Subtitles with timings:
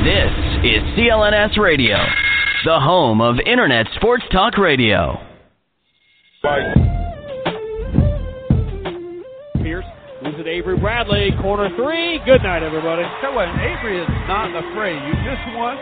[0.00, 0.32] This
[0.64, 2.00] is CLNS Radio,
[2.64, 5.20] the home of Internet Sports Talk Radio.
[6.42, 6.72] Bye.
[9.60, 9.84] Pierce
[10.24, 12.16] moves it Avery Bradley, corner three.
[12.24, 13.04] Good night, everybody.
[13.20, 14.96] Tell what, uh, Avery is not afraid.
[15.04, 15.76] You miss one,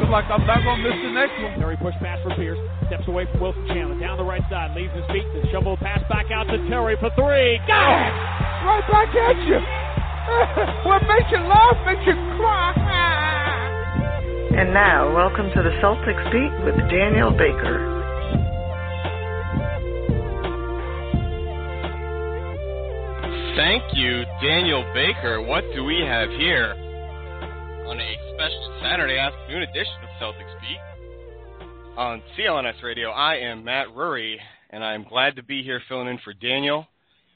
[0.00, 1.60] feel like I'm not going to miss the next one.
[1.60, 2.56] Terry push pass for Pierce.
[2.88, 4.00] Steps away from Wilson Chandler.
[4.00, 4.72] Down the right side.
[4.80, 5.28] Leaves his feet.
[5.36, 7.60] The shovel pass back out to Terry for three.
[7.68, 7.84] Go!
[8.64, 9.60] Right back at you.
[10.88, 13.47] what makes you laugh makes you cry.
[14.58, 17.78] And now, welcome to the Celtics Beat with Daniel Baker.
[23.54, 25.40] Thank you, Daniel Baker.
[25.42, 26.74] What do we have here
[27.86, 31.96] on a special Saturday afternoon edition of Celtics Beat?
[31.96, 34.38] On CLNS Radio, I am Matt Rury,
[34.70, 36.88] and I'm glad to be here filling in for Daniel.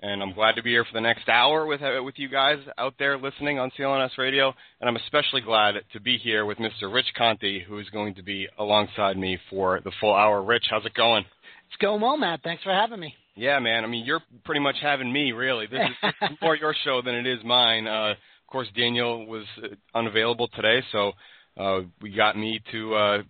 [0.02, 2.58] And I'm glad to be here for the next hour with uh, with you guys
[2.76, 4.52] out there listening on CLNS Radio.
[4.80, 6.92] And I'm especially glad to be here with Mr.
[6.92, 10.42] Rich Conti, who is going to be alongside me for the full hour.
[10.42, 11.24] Rich, how's it going?
[11.68, 12.40] It's going well, Matt.
[12.42, 13.14] Thanks for having me.
[13.36, 13.84] Yeah, man.
[13.84, 15.66] I mean, you're pretty much having me, really.
[15.66, 17.86] This is more your show than it is mine.
[17.86, 18.16] Uh, of
[18.48, 21.12] course, Daniel was uh, unavailable today, so
[21.56, 22.94] uh, we got me to.
[22.94, 23.22] Uh,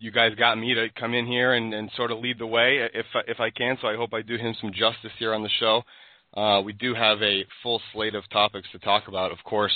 [0.00, 2.88] you guys got me to come in here and, and sort of lead the way
[2.92, 3.78] if if I can.
[3.80, 5.82] So I hope I do him some justice here on the show.
[6.38, 9.32] Uh, we do have a full slate of topics to talk about.
[9.32, 9.72] Of course,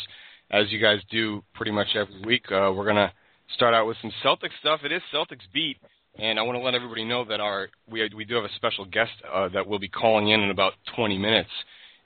[0.53, 3.13] as you guys do pretty much every week, uh, we're gonna
[3.57, 4.81] start out with some Celtics stuff.
[4.85, 5.79] It is Celtics beat,
[6.21, 8.85] and I want to let everybody know that our we we do have a special
[8.85, 11.51] guest uh, that will be calling in in about 20 minutes.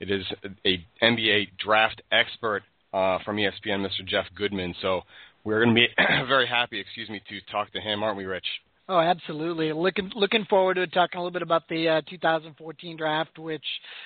[0.00, 0.25] It is
[0.65, 2.62] a NBA draft expert
[2.95, 4.06] uh, from ESPN, Mr.
[4.06, 4.75] Jeff Goodman.
[4.81, 5.03] So
[5.45, 5.89] we're going to be
[6.28, 8.47] very happy, excuse me, to talk to him, aren't we, Rich?
[8.89, 9.73] Oh, absolutely.
[9.73, 13.65] Looking looking forward to talking a little bit about the uh, 2014 draft, which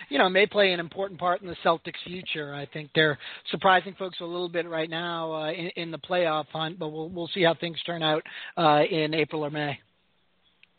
[0.09, 2.55] you know may play an important part in the Celtics' future.
[2.55, 3.19] I think they're
[3.51, 7.11] surprising folks a little bit right now uh, in, in the playoff hunt, but we'll
[7.11, 8.23] we'll see how things turn out
[8.57, 9.79] uh, in April or May.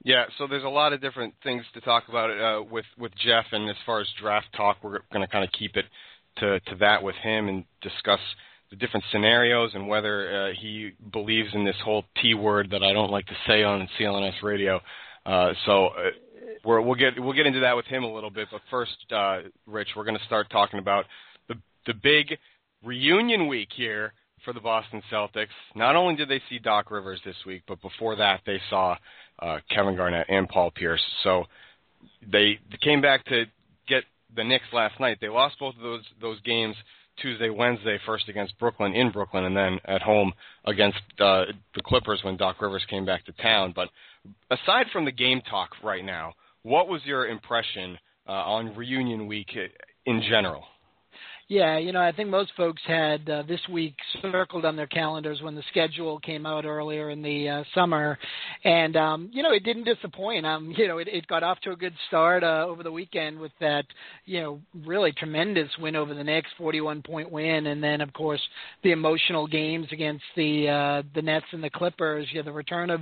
[0.03, 3.45] Yeah, so there's a lot of different things to talk about uh, with with Jeff,
[3.51, 5.85] and as far as draft talk, we're going to kind of keep it
[6.38, 8.19] to to that with him and discuss
[8.71, 12.93] the different scenarios and whether uh, he believes in this whole T word that I
[12.93, 14.79] don't like to say on CLNS radio.
[15.25, 16.09] Uh, so uh,
[16.65, 18.47] we will get we'll get into that with him a little bit.
[18.51, 21.05] But first, uh, Rich, we're going to start talking about
[21.47, 21.55] the
[21.85, 22.37] the big
[22.83, 24.13] reunion week here
[24.45, 25.47] for the Boston Celtics.
[25.75, 28.95] Not only did they see Doc Rivers this week, but before that they saw
[29.39, 31.01] uh, Kevin Garnett and Paul Pierce.
[31.23, 31.45] So
[32.21, 33.45] they, they came back to
[33.87, 34.03] get
[34.35, 35.17] the Knicks last night.
[35.21, 36.75] They lost both of those those games
[37.21, 40.33] Tuesday, Wednesday, first against Brooklyn in Brooklyn, and then at home
[40.65, 41.45] against uh,
[41.75, 43.73] the Clippers when Doc Rivers came back to town.
[43.75, 43.89] But
[44.49, 46.33] aside from the game talk right now,
[46.63, 49.49] what was your impression uh, on reunion week
[50.05, 50.63] in general?
[51.51, 55.41] Yeah, you know, I think most folks had uh, this week circled on their calendars
[55.41, 58.17] when the schedule came out earlier in the uh, summer,
[58.63, 60.45] and um, you know, it didn't disappoint.
[60.45, 63.38] Um, you know, it, it got off to a good start uh, over the weekend
[63.38, 63.84] with that,
[64.25, 68.41] you know, really tremendous win over the Knicks, 41 point win, and then of course
[68.84, 72.28] the emotional games against the uh, the Nets and the Clippers.
[72.31, 73.01] You know, the return of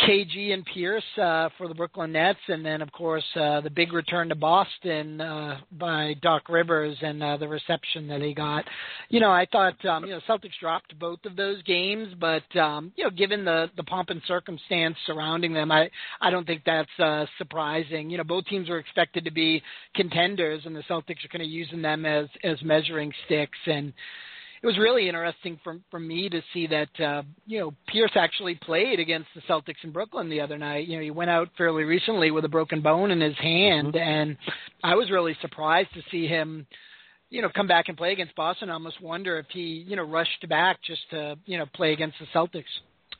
[0.00, 3.92] KG and Pierce uh, for the Brooklyn Nets, and then of course uh, the big
[3.92, 8.64] return to Boston uh, by Doc Rivers and uh, the reception that he got.
[9.08, 12.92] You know, I thought um, you know Celtics dropped both of those games, but um,
[12.96, 15.90] you know, given the the pomp and circumstance surrounding them, I
[16.20, 18.10] I don't think that's uh, surprising.
[18.10, 19.62] You know, both teams were expected to be
[19.94, 23.94] contenders, and the Celtics are kind of using them as as measuring sticks and
[24.62, 28.54] it was really interesting for for me to see that uh, you know Pierce actually
[28.54, 30.88] played against the Celtics in Brooklyn the other night.
[30.88, 33.98] You know, he went out fairly recently with a broken bone in his hand, mm-hmm.
[33.98, 34.36] and
[34.82, 36.66] I was really surprised to see him.
[37.28, 38.70] You know, come back and play against Boston.
[38.70, 42.16] I almost wonder if he, you know, rushed back just to, you know, play against
[42.20, 42.62] the Celtics.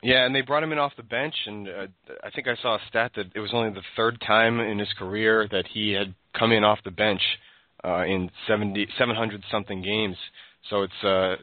[0.01, 1.87] Yeah, and they brought him in off the bench, and uh,
[2.23, 4.91] I think I saw a stat that it was only the third time in his
[4.97, 7.21] career that he had come in off the bench
[7.83, 10.15] uh, in 70, 700 something games.
[10.69, 11.35] So it's uh,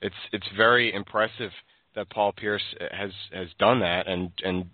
[0.00, 1.50] it's it's very impressive
[1.94, 4.70] that Paul Pierce has has done that, and and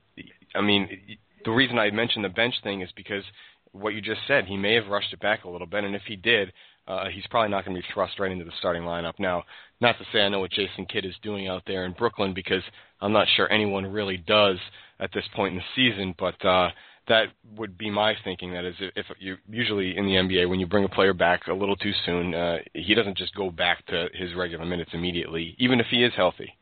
[0.54, 3.24] I mean the reason I mentioned the bench thing is because
[3.72, 6.02] what you just said, he may have rushed it back a little bit, and if
[6.06, 6.52] he did,
[6.86, 9.14] uh, he's probably not going to be thrust right into the starting lineup.
[9.18, 9.42] Now,
[9.80, 12.62] not to say I know what Jason Kidd is doing out there in Brooklyn because
[13.00, 14.58] I'm not sure anyone really does
[15.00, 16.70] at this point in the season, but uh,
[17.08, 18.52] that would be my thinking.
[18.52, 21.54] That is, if you usually in the NBA, when you bring a player back a
[21.54, 25.80] little too soon, uh, he doesn't just go back to his regular minutes immediately, even
[25.80, 26.52] if he is healthy.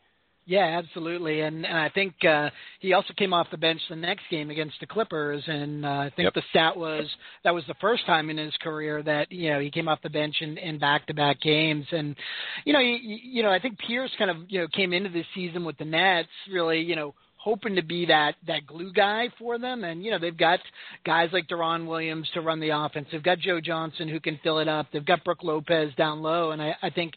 [0.45, 2.51] Yeah, absolutely, and and I think uh,
[2.81, 6.11] he also came off the bench the next game against the Clippers, and uh, I
[6.17, 6.35] think yep.
[6.35, 7.09] the stat was
[7.45, 10.11] that was the first time in his career that you know he came off the
[10.11, 12.17] bench in, in back-to-back games, and
[12.65, 15.27] you know you, you know I think Pierce kind of you know came into this
[15.33, 19.59] season with the Nets really you know hoping to be that that glue guy for
[19.59, 19.85] them.
[19.85, 20.61] And you know they've got
[21.05, 23.09] guys like Deron Williams to run the offense.
[23.11, 24.87] They've got Joe Johnson who can fill it up.
[24.93, 27.15] They've got Brook Lopez down low, and I, I think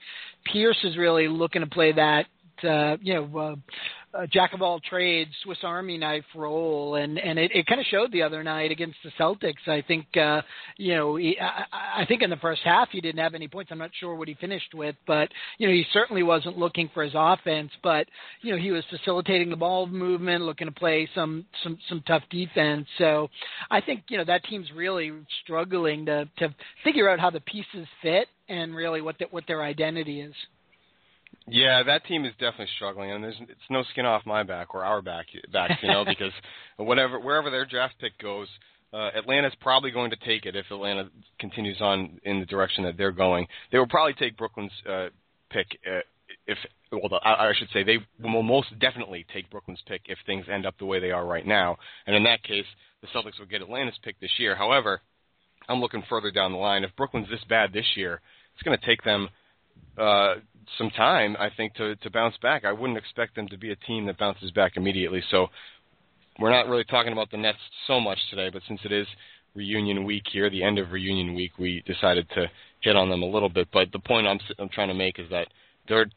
[0.51, 2.25] Pierce is really looking to play that
[2.63, 3.57] uh, you know,
[4.15, 7.87] uh, jack of all trades, Swiss Army knife role, and and it, it kind of
[7.87, 9.67] showed the other night against the Celtics.
[9.67, 10.41] I think uh,
[10.77, 13.71] you know he, I, I think in the first half he didn't have any points.
[13.71, 17.03] I'm not sure what he finished with, but you know he certainly wasn't looking for
[17.03, 17.71] his offense.
[17.83, 18.07] But
[18.41, 22.23] you know he was facilitating the ball movement, looking to play some some some tough
[22.29, 22.87] defense.
[22.97, 23.29] So
[23.69, 25.11] I think you know that team's really
[25.43, 29.63] struggling to to figure out how the pieces fit and really what the, what their
[29.63, 30.33] identity is.
[31.47, 34.83] Yeah, that team is definitely struggling, and there's it's no skin off my back or
[34.83, 36.31] our back backs, you know, because
[36.77, 38.47] whatever wherever their draft pick goes,
[38.93, 41.09] uh, Atlanta's probably going to take it if Atlanta
[41.39, 43.45] continues on in the direction that they're going.
[43.71, 45.09] They will probably take Brooklyn's uh,
[45.51, 45.99] pick uh,
[46.47, 46.57] if
[46.91, 50.45] well, the, I, I should say they will most definitely take Brooklyn's pick if things
[50.51, 51.77] end up the way they are right now,
[52.07, 52.65] and in that case,
[53.01, 54.55] the Celtics will get Atlanta's pick this year.
[54.55, 55.01] However,
[55.67, 56.83] I'm looking further down the line.
[56.83, 58.21] If Brooklyn's this bad this year,
[58.53, 59.29] it's going to take them
[59.97, 60.35] uh,
[60.77, 62.65] some time, I think, to to bounce back.
[62.65, 65.23] I wouldn't expect them to be a team that bounces back immediately.
[65.31, 65.47] So
[66.39, 67.57] we're not really talking about the Nets
[67.87, 69.07] so much today, but since it is
[69.55, 72.47] reunion week here, the end of reunion week, we decided to
[72.81, 73.67] hit on them a little bit.
[73.71, 75.47] But the point I'm I'm trying to make is that
[75.87, 76.07] they're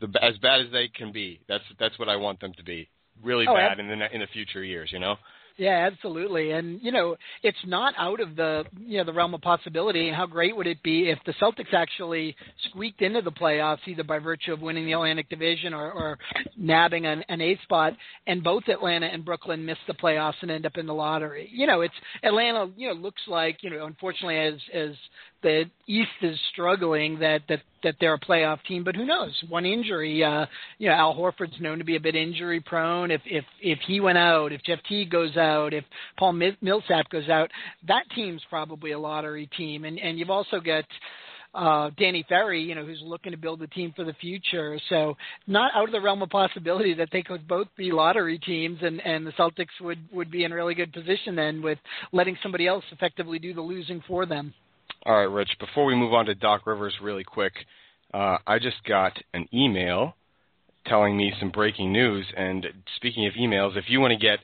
[0.00, 1.40] the, as bad as they can be.
[1.48, 2.88] That's that's what I want them to be.
[3.22, 5.16] Really oh, bad in the in the future years, you know.
[5.56, 6.50] Yeah, absolutely.
[6.50, 7.14] And you know,
[7.44, 10.10] it's not out of the you know the realm of possibility.
[10.10, 12.34] How great would it be if the Celtics actually
[12.68, 16.18] squeaked into the playoffs, either by virtue of winning the Atlantic Division or, or
[16.56, 17.92] nabbing an, an eighth spot,
[18.26, 21.48] and both Atlanta and Brooklyn miss the playoffs and end up in the lottery.
[21.52, 22.68] You know, it's Atlanta.
[22.76, 24.90] You know, looks like you know, unfortunately, as as
[25.44, 29.32] the East is struggling that that that they're a playoff team, but who knows?
[29.48, 30.46] One injury, uh,
[30.78, 33.12] you know, Al Horford's known to be a bit injury prone.
[33.12, 35.84] If if if he went out, if Jeff Teague goes out, if
[36.18, 37.50] Paul Millsap goes out,
[37.86, 39.84] that team's probably a lottery team.
[39.84, 40.84] And and you've also got
[41.54, 44.80] uh, Danny Ferry, you know, who's looking to build a team for the future.
[44.88, 48.78] So not out of the realm of possibility that they could both be lottery teams,
[48.82, 51.78] and and the Celtics would would be in really good position then with
[52.12, 54.54] letting somebody else effectively do the losing for them.
[55.06, 55.50] All right, Rich.
[55.60, 57.52] Before we move on to Doc Rivers, really quick,
[58.12, 60.14] uh, I just got an email
[60.86, 62.26] telling me some breaking news.
[62.36, 62.66] And
[62.96, 64.38] speaking of emails, if you want to get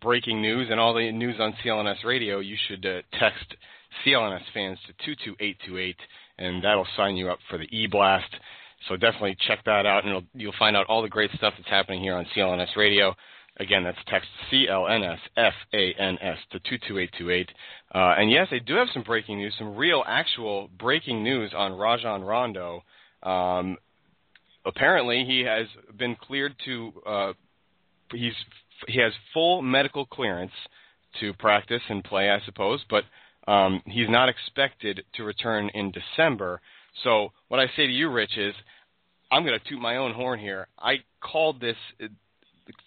[0.00, 3.54] breaking news and all the news on CLNS Radio, you should uh, text
[4.04, 5.96] CLNS fans to 22828,
[6.38, 8.30] and that'll sign you up for the e-blast.
[8.88, 12.02] So definitely check that out, and you'll find out all the great stuff that's happening
[12.02, 13.14] here on CLNS Radio.
[13.58, 17.48] Again, that's text CLNS FANS to 22828.
[17.96, 21.72] Uh, and yes, they do have some breaking news, some real, actual breaking news on
[21.72, 22.82] Rajon Rondo.
[23.22, 23.78] Um,
[24.66, 25.66] apparently, he has
[25.98, 26.92] been cleared to.
[27.06, 27.32] Uh,
[28.12, 28.34] he's
[28.86, 30.52] he has full medical clearance
[31.20, 33.04] to practice and play, I suppose, but
[33.50, 36.60] um, he's not expected to return in December.
[37.02, 38.52] So what I say to you, Rich, is
[39.32, 40.68] I'm going to toot my own horn here.
[40.78, 42.08] I called this a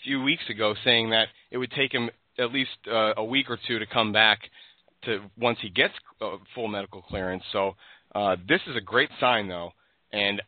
[0.04, 3.58] few weeks ago saying that it would take him at least uh, a week or
[3.68, 4.39] two to come back
[5.03, 7.44] to once he gets uh, full medical clearance.
[7.51, 7.75] So
[8.15, 9.72] uh, this is a great sign, though,
[10.12, 10.41] and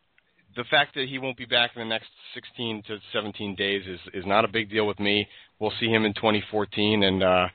[0.56, 4.00] the fact that he won't be back in the next 16 to 17 days is
[4.14, 5.26] is not a big deal with me.
[5.58, 7.46] We'll see him in 2014, and uh,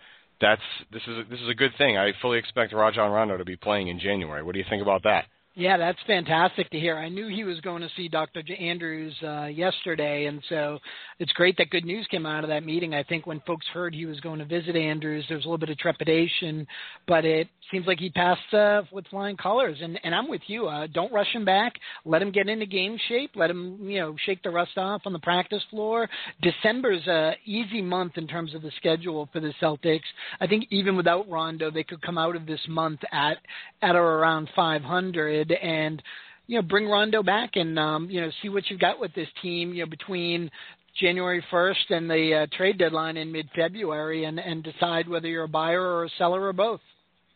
[0.42, 0.62] that's
[0.92, 1.98] this is this is a good thing.
[1.98, 4.44] I fully expect Rajon Rondo to be playing in January.
[4.44, 5.26] What do you think about that?
[5.58, 6.96] Yeah, that's fantastic to hear.
[6.96, 8.44] I knew he was going to see Dr.
[8.60, 10.78] Andrews uh, yesterday, and so
[11.18, 12.94] it's great that good news came out of that meeting.
[12.94, 15.58] I think when folks heard he was going to visit Andrews, there was a little
[15.58, 16.68] bit of trepidation,
[17.08, 19.80] but it seems like he passed uh, with flying colors.
[19.82, 20.68] And, and I'm with you.
[20.68, 21.74] Uh, don't rush him back.
[22.06, 23.32] Let him get into game shape.
[23.34, 26.08] Let him, you know, shake the rust off on the practice floor.
[26.44, 30.02] December's a easy month in terms of the schedule for the Celtics.
[30.40, 33.38] I think even without Rondo, they could come out of this month at
[33.82, 36.02] at or around 500 and
[36.48, 39.28] you know bring Rondo back and um, you know see what you've got with this
[39.42, 39.74] team.
[39.74, 40.50] You know between
[41.00, 45.50] January 1st and the uh, trade deadline in mid-February, and and decide whether you're a
[45.50, 46.82] buyer or a seller or both.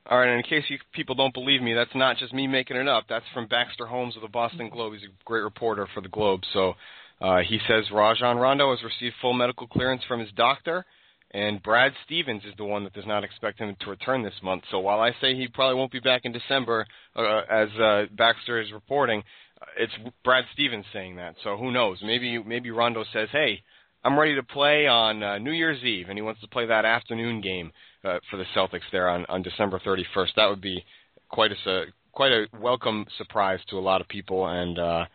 [0.10, 2.78] All right, and in case you people don't believe me, that's not just me making
[2.78, 3.06] it up.
[3.08, 4.94] That's from Baxter Holmes of the Boston Globe.
[4.94, 6.42] He's a great reporter for the Globe.
[6.54, 6.74] So
[7.22, 10.86] uh, he says Rajon Rondo has received full medical clearance from his doctor,
[11.34, 14.64] and Brad Stevens is the one that does not expect him to return this month.
[14.70, 16.86] So while I say he probably won't be back in December,
[17.16, 19.24] uh, as uh, Baxter is reporting,
[19.62, 19.94] uh, it's
[20.26, 21.36] Brad Stevens saying that.
[21.44, 22.00] So who knows?
[22.04, 23.64] Maybe maybe Rondo says, "Hey,
[24.04, 26.84] I'm ready to play on uh, New Year's Eve," and he wants to play that
[26.84, 27.72] afternoon game
[28.04, 30.36] uh, for the Celtics there on on December 31st.
[30.36, 30.84] That would be
[31.30, 35.06] quite a quite a welcome surprise to a lot of people, and uh,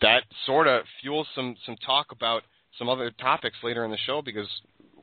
[0.00, 2.44] that sort of fuels some some talk about
[2.78, 4.48] some other topics later in the show because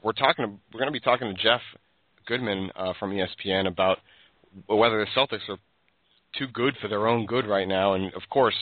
[0.03, 1.61] we're talking we're going to be talking to Jeff
[2.27, 3.97] Goodman uh, from ESPN about
[4.67, 5.57] whether the Celtics are
[6.37, 8.55] too good for their own good right now, and of course,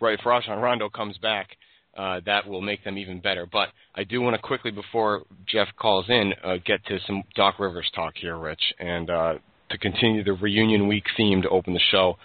[0.00, 1.48] right if Rajon Rondo comes back,
[1.96, 3.46] uh, that will make them even better.
[3.50, 7.58] But I do want to quickly, before Jeff calls in, uh, get to some Doc
[7.58, 9.34] Rivers talk here, Rich, and uh,
[9.70, 12.18] to continue the reunion week theme to open the show.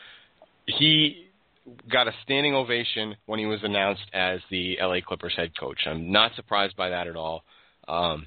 [0.66, 1.28] He
[1.92, 5.80] got a standing ovation when he was announced as the LA Clippers head coach.
[5.86, 7.44] I'm not surprised by that at all.
[7.88, 8.26] Um,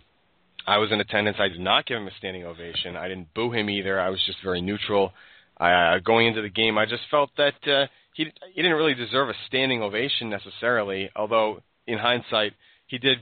[0.67, 1.37] I was in attendance.
[1.41, 2.97] I did not give him a standing ovation.
[2.97, 4.01] I didn't boo him either.
[4.01, 5.13] I was just very neutral.
[5.59, 9.29] Uh, going into the game, I just felt that uh, he he didn't really deserve
[9.29, 11.11] a standing ovation necessarily.
[11.15, 12.55] Although in hindsight,
[12.87, 13.19] he did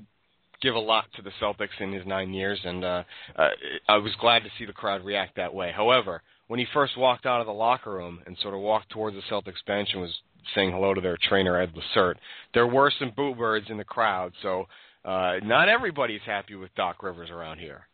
[0.62, 3.02] give a lot to the Celtics in his nine years, and uh,
[3.36, 3.48] uh,
[3.88, 5.72] I was glad to see the crowd react that way.
[5.74, 9.16] However, when he first walked out of the locker room and sort of walked towards
[9.16, 10.14] the Celtics bench and was
[10.54, 12.16] saying hello to their trainer Ed Lacerte,
[12.54, 14.32] there were some boo birds in the crowd.
[14.42, 14.66] So
[15.04, 17.86] uh, not everybody's happy with Doc Rivers around here.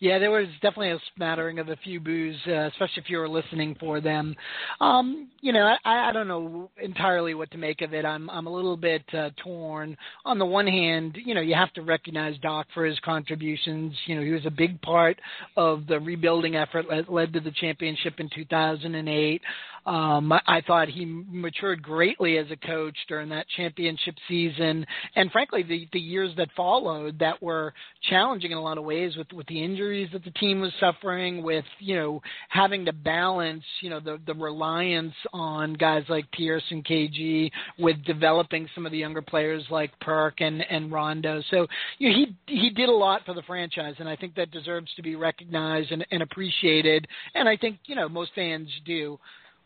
[0.00, 3.28] Yeah, there was definitely a smattering of a few boos, uh, especially if you were
[3.28, 4.34] listening for them.
[4.80, 8.04] Um, you know, I, I don't know entirely what to make of it.
[8.04, 9.96] I'm I'm a little bit uh, torn.
[10.24, 13.94] On the one hand, you know, you have to recognize Doc for his contributions.
[14.06, 15.18] You know, he was a big part
[15.56, 19.42] of the rebuilding effort that led to the championship in 2008.
[19.86, 25.62] Um, I, thought he matured greatly as a coach during that championship season, and frankly,
[25.62, 27.72] the the years that followed that were
[28.10, 31.42] challenging in a lot of ways with with the injuries that the team was suffering,
[31.42, 36.62] with you know having to balance you know the the reliance on guys like Pierce
[36.70, 41.42] and KG with developing some of the younger players like Perk and and Rondo.
[41.50, 41.66] So
[41.98, 44.90] you know, he he did a lot for the franchise, and I think that deserves
[44.94, 47.06] to be recognized and, and appreciated.
[47.34, 49.18] And I think you know most fans do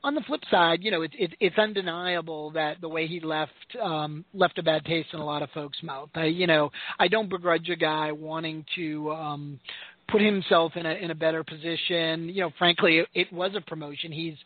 [0.03, 3.53] on the flip side, you know, it, it, it's undeniable that the way he left
[3.83, 6.09] um, left a bad taste in a lot of folks' mouth.
[6.15, 9.61] I, you know, I don't begrudge a guy wanting to um,
[10.11, 12.29] put himself in a in a better position.
[12.29, 14.13] You know, frankly, it, it was a promotion.
[14.13, 14.37] He's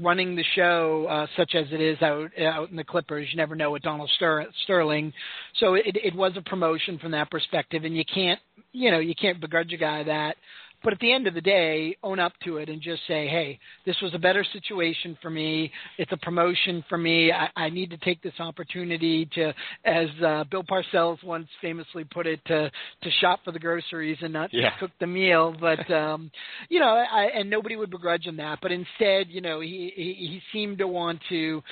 [0.00, 3.28] running the show uh, such as it is out out in the Clippers.
[3.30, 5.12] You never know with Donald Ster- Sterling,
[5.58, 8.40] so it, it was a promotion from that perspective, and you can't
[8.72, 10.36] you know you can't begrudge a guy that.
[10.82, 13.58] But at the end of the day, own up to it and just say, hey,
[13.84, 15.70] this was a better situation for me.
[15.98, 17.32] It's a promotion for me.
[17.32, 19.52] I, I need to take this opportunity to,
[19.84, 22.70] as uh, Bill Parcells once famously put it, to
[23.02, 24.70] to shop for the groceries and not yeah.
[24.78, 25.54] cook the meal.
[25.58, 26.30] But um,
[26.68, 28.58] you know, I, and nobody would begrudge him that.
[28.62, 31.62] But instead, you know, he he, he seemed to want to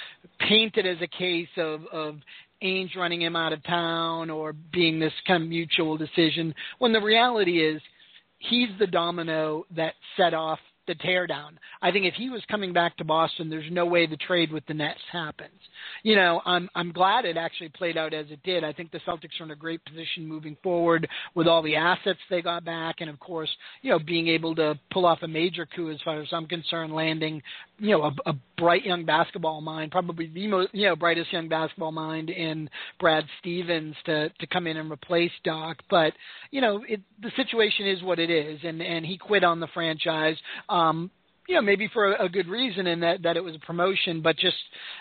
[0.41, 2.17] paint it as a case of of
[2.63, 7.01] Ainge running him out of town or being this kind of mutual decision when the
[7.01, 7.81] reality is
[8.39, 11.53] he's the domino that set off the teardown.
[11.81, 14.67] I think if he was coming back to Boston, there's no way the trade with
[14.67, 15.53] the Nets happens.
[16.03, 18.65] You know, I'm I'm glad it actually played out as it did.
[18.65, 22.19] I think the Celtics are in a great position moving forward with all the assets
[22.29, 23.51] they got back, and of course,
[23.83, 26.93] you know, being able to pull off a major coup as far as I'm concerned,
[26.93, 27.43] landing,
[27.79, 31.49] you know, a, a bright young basketball mind, probably the most, you know, brightest young
[31.49, 32.69] basketball mind in
[32.99, 35.79] Brad Stevens to to come in and replace Doc.
[35.91, 36.13] But
[36.51, 39.69] you know, it, the situation is what it is, and and he quit on the
[39.75, 40.37] franchise.
[40.69, 40.78] Um,
[41.49, 44.21] you know, maybe for a, a good reason in that that it was a promotion,
[44.23, 44.57] but just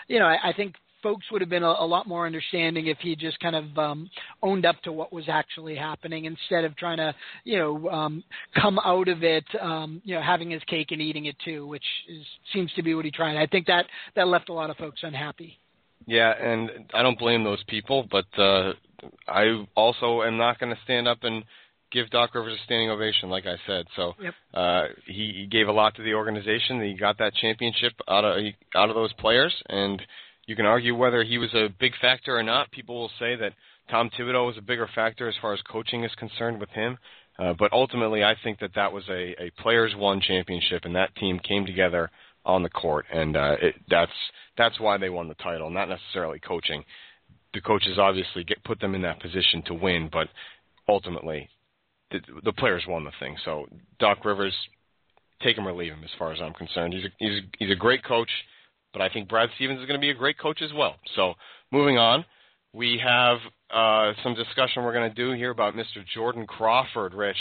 [0.08, 2.98] you know, I, I think folks would have been a, a lot more understanding if
[3.00, 4.10] he just kind of um,
[4.42, 8.24] owned up to what was actually happening instead of trying to, you know, um,
[8.60, 11.84] come out of it, um, you know, having his cake and eating it too, which
[12.08, 13.36] is, seems to be what he tried.
[13.36, 15.58] I think that that left a lot of folks unhappy.
[16.06, 18.72] Yeah, and I don't blame those people, but uh,
[19.26, 21.44] I also am not going to stand up and
[21.92, 23.86] give Doc Rivers a standing ovation, like I said.
[23.96, 24.34] So yep.
[24.54, 26.82] uh, he, he gave a lot to the organization.
[26.82, 28.42] He got that championship out of
[28.74, 30.00] out of those players, and
[30.46, 32.70] you can argue whether he was a big factor or not.
[32.70, 33.52] People will say that
[33.90, 36.98] Tom Thibodeau was a bigger factor as far as coaching is concerned with him.
[37.38, 41.14] Uh, but ultimately, I think that that was a, a players won championship, and that
[41.16, 42.10] team came together
[42.44, 44.12] on the court, and uh, it, that's
[44.56, 46.84] that's why they won the title, not necessarily coaching.
[47.54, 50.28] The coaches obviously get put them in that position to win, but
[50.88, 51.48] ultimately
[52.10, 53.36] the, the players won the thing.
[53.44, 53.66] So
[53.98, 54.54] Doc Rivers,
[55.42, 56.94] take him or leave him, as far as I'm concerned.
[56.94, 58.30] He's a, he's a, he's a great coach,
[58.92, 60.96] but I think Brad Stevens is going to be a great coach as well.
[61.14, 61.34] So
[61.70, 62.24] moving on,
[62.72, 63.38] we have
[63.70, 66.04] uh, some discussion we're going to do here about Mr.
[66.14, 67.14] Jordan Crawford.
[67.14, 67.36] Rich,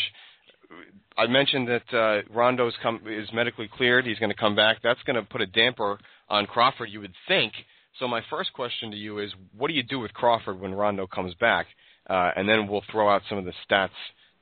[1.17, 4.05] I mentioned that uh, Rondo's come, is medically cleared.
[4.05, 4.77] He's going to come back.
[4.83, 5.97] That's going to put a damper
[6.29, 7.53] on Crawford, you would think.
[7.99, 11.07] So my first question to you is, what do you do with Crawford when Rondo
[11.07, 11.65] comes back?
[12.09, 13.89] Uh, and then we'll throw out some of the stats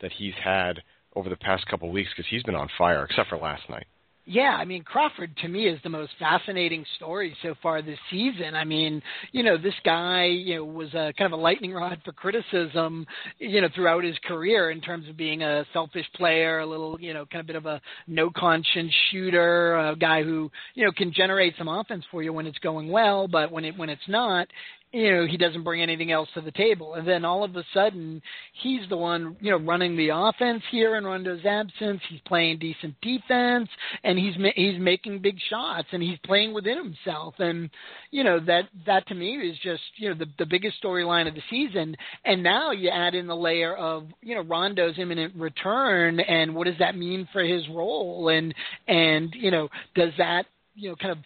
[0.02, 0.82] that he's had
[1.16, 3.88] over the past couple of weeks because he's been on fire, except for last night.
[4.28, 8.56] Yeah, I mean Crawford to me is the most fascinating story so far this season.
[8.56, 12.02] I mean, you know, this guy, you know, was a kind of a lightning rod
[12.04, 13.06] for criticism,
[13.38, 17.14] you know, throughout his career in terms of being a selfish player, a little, you
[17.14, 21.14] know, kind of bit of a no conscience shooter, a guy who, you know, can
[21.14, 24.48] generate some offense for you when it's going well, but when it when it's not,
[24.96, 26.94] you know he doesn't bring anything else to the table.
[26.94, 28.22] And then all of a sudden
[28.64, 32.02] he's the one you know running the offense here in Rondo's absence.
[32.10, 33.68] He's playing decent defense
[34.04, 37.36] and he's he's making big shots and he's playing within himself.
[37.40, 37.70] And
[38.12, 41.36] you know that that to me is just you know the the biggest storyline of
[41.36, 41.98] the season.
[42.24, 46.68] And now you add in the layer of you know Rondo's imminent return and what
[46.68, 48.30] does that mean for his role?
[48.30, 48.56] And
[48.88, 51.18] and you know does that you know kind of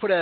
[0.00, 0.14] put a,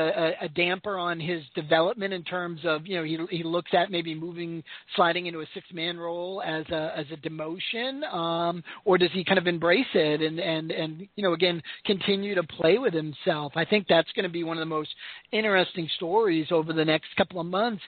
[0.42, 3.90] a, a damper on his development in terms of you know he he looks at
[3.90, 4.62] maybe moving
[4.96, 9.24] sliding into a six man role as a as a demotion um or does he
[9.24, 13.52] kind of embrace it and and and you know again continue to play with himself?
[13.56, 14.90] I think that's going to be one of the most
[15.32, 17.82] interesting stories over the next couple of months.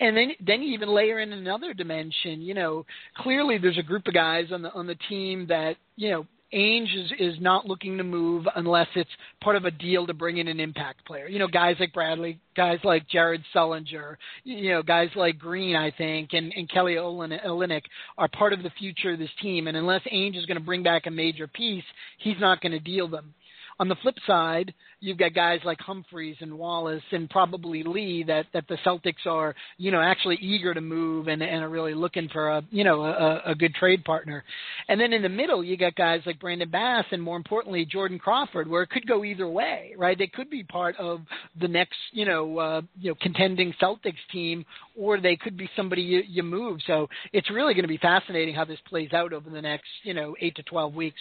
[0.00, 2.84] And then then you even layer in another dimension you know
[3.16, 6.94] clearly there's a group of guys on the on the team that you know Ainge
[6.96, 9.10] is, is not looking to move unless it's
[9.42, 11.26] part of a deal to bring in an impact player.
[11.26, 15.90] You know, guys like Bradley, guys like Jared Sullinger, you know, guys like Green, I
[15.90, 17.82] think, and, and Kelly Olynyk
[18.16, 19.66] are part of the future of this team.
[19.66, 21.84] And unless Ainge is going to bring back a major piece,
[22.18, 23.34] he's not going to deal them.
[23.80, 28.46] On the flip side, you've got guys like Humphries and Wallace and probably Lee that
[28.54, 32.28] that the Celtics are you know actually eager to move and and are really looking
[32.28, 34.44] for a you know a, a good trade partner.
[34.88, 38.18] And then in the middle, you got guys like Brandon Bass and more importantly Jordan
[38.18, 40.16] Crawford, where it could go either way, right?
[40.16, 41.20] They could be part of
[41.60, 44.64] the next you know uh, you know contending Celtics team,
[44.96, 46.78] or they could be somebody you, you move.
[46.86, 50.14] So it's really going to be fascinating how this plays out over the next you
[50.14, 51.20] know eight to twelve weeks.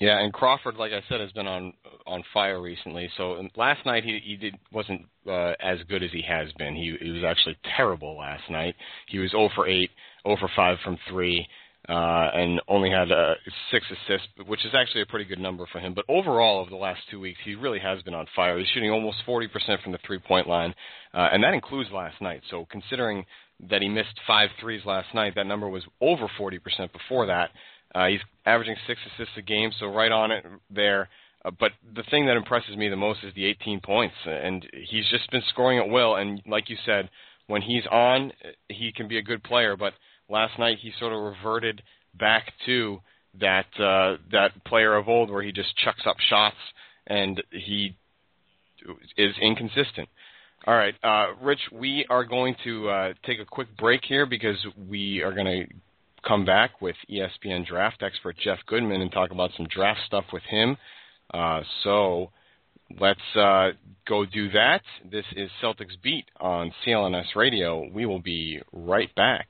[0.00, 1.72] Yeah, and Crawford, like I said, has been on
[2.06, 3.10] on fire recently.
[3.16, 6.76] So last night he he did wasn't uh, as good as he has been.
[6.76, 8.76] He he was actually terrible last night.
[9.08, 9.90] He was 0 for 8,
[10.24, 11.46] 0 for 5 from three,
[11.88, 13.34] uh, and only had uh,
[13.72, 15.94] six assists, which is actually a pretty good number for him.
[15.94, 18.56] But overall, over the last two weeks, he really has been on fire.
[18.56, 19.48] He's shooting almost 40%
[19.82, 20.74] from the three point line,
[21.12, 22.42] uh, and that includes last night.
[22.50, 23.26] So considering
[23.68, 26.60] that he missed five threes last night, that number was over 40%
[26.92, 27.50] before that.
[27.94, 31.08] Uh, he's averaging six assists a game, so right on it there.
[31.44, 35.08] Uh, but the thing that impresses me the most is the 18 points, and he's
[35.08, 36.16] just been scoring at will.
[36.16, 37.08] And like you said,
[37.46, 38.32] when he's on,
[38.68, 39.76] he can be a good player.
[39.76, 39.94] But
[40.28, 41.82] last night he sort of reverted
[42.18, 43.00] back to
[43.40, 46.56] that uh, that player of old, where he just chucks up shots
[47.06, 47.96] and he
[49.16, 50.08] is inconsistent.
[50.66, 54.56] All right, uh, Rich, we are going to uh, take a quick break here because
[54.88, 55.74] we are going to
[56.26, 60.42] come back with ESPN draft expert Jeff Goodman and talk about some draft stuff with
[60.44, 60.76] him.
[61.32, 62.30] Uh, so
[63.00, 63.70] let's uh,
[64.06, 64.82] go do that.
[65.10, 67.88] This is Celtics Beat on CLNS Radio.
[67.92, 69.48] We will be right back.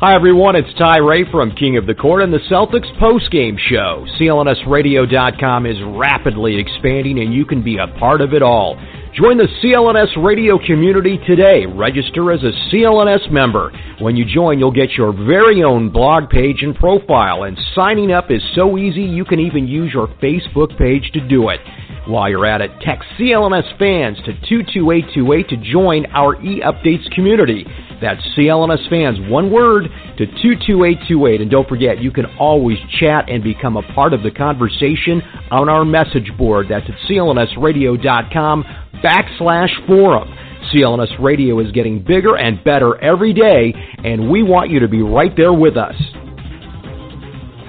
[0.01, 4.07] Hi everyone, it's Ty Ray from King of the Court and the Celtics postgame show.
[4.19, 8.79] CLNSradio.com is rapidly expanding and you can be a part of it all.
[9.13, 11.65] Join the CLNS radio community today.
[11.65, 13.69] Register as a CLNS member.
[13.99, 18.31] When you join, you'll get your very own blog page and profile, and signing up
[18.31, 21.59] is so easy you can even use your Facebook page to do it.
[22.07, 27.65] While you're at it, text CLNS fans to 22828 to join our e-updates community.
[28.01, 31.41] That's CLNS fans, one word, to 22828.
[31.41, 35.21] And don't forget, you can always chat and become a part of the conversation
[35.51, 36.67] on our message board.
[36.69, 38.65] That's at clnsradio.com
[39.03, 40.27] backslash forum.
[40.73, 43.73] CLNS Radio is getting bigger and better every day,
[44.03, 45.95] and we want you to be right there with us.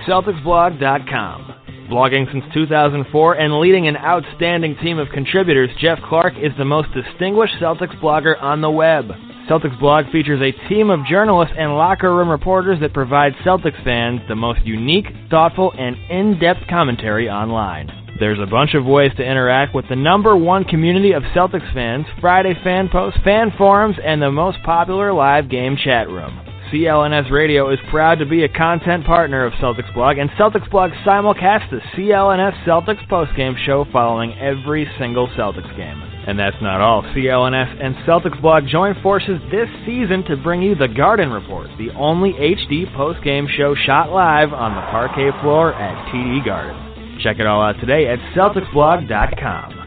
[0.07, 1.49] CelticsBlog.com.
[1.91, 6.89] Blogging since 2004 and leading an outstanding team of contributors, Jeff Clark is the most
[6.95, 9.11] distinguished Celtics blogger on the web.
[9.49, 14.21] Celtics Blog features a team of journalists and locker room reporters that provide Celtics fans
[14.29, 18.02] the most unique, thoughtful, and in-depth commentary online.
[18.23, 22.07] There's a bunch of ways to interact with the number one community of Celtics fans,
[22.21, 26.41] Friday fan posts, fan forums, and the most popular live game chat room.
[26.71, 30.93] CLNS Radio is proud to be a content partner of Celtics Blog, and Celtics Blog
[31.05, 36.01] simulcasts the CLNS Celtics postgame show following every single Celtics game.
[36.25, 37.03] And that's not all.
[37.03, 41.91] CLNS and Celtics Blog join forces this season to bring you the Garden Report, the
[41.97, 46.92] only HD postgame show shot live on the parquet floor at TD Garden.
[47.23, 49.79] Check it all out today at CelticsBlog.com.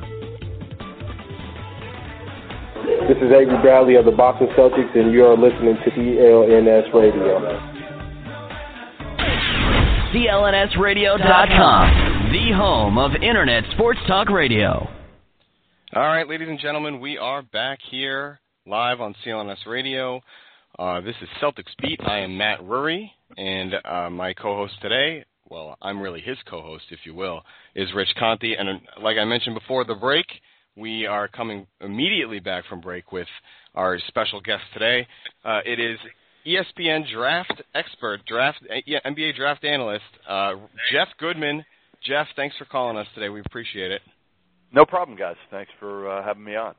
[3.08, 7.62] This is Avery Bradley of the Boston Celtics, and you are listening to CLNS Radio.
[10.13, 14.88] CLNSradio.com, the home of Internet Sports Talk Radio.
[15.93, 20.21] All right, ladies and gentlemen, we are back here live on CLNS Radio.
[20.80, 22.00] Uh, this is Celtics Beat.
[22.06, 26.99] I am Matt Rury, and uh, my co-host today, well, I'm really his co-host, if
[27.05, 27.41] you will,
[27.75, 28.55] is Rich Conti.
[28.55, 30.25] And uh, like I mentioned before the break,
[30.75, 33.27] we are coming immediately back from break with
[33.75, 35.08] our special guest today.
[35.43, 35.97] Uh, it is
[36.45, 38.60] ESPN draft expert, draft
[39.05, 40.53] NBA draft analyst, uh,
[40.91, 41.63] Jeff Goodman.
[42.03, 43.29] Jeff, thanks for calling us today.
[43.29, 44.01] We appreciate it.
[44.71, 45.38] No problem, guys.
[45.49, 46.75] Thanks for uh, having me on.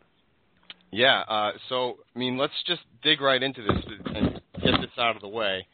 [0.92, 1.22] Yeah.
[1.28, 5.22] Uh, so, I mean, let's just dig right into this and get this out of
[5.22, 5.66] the way.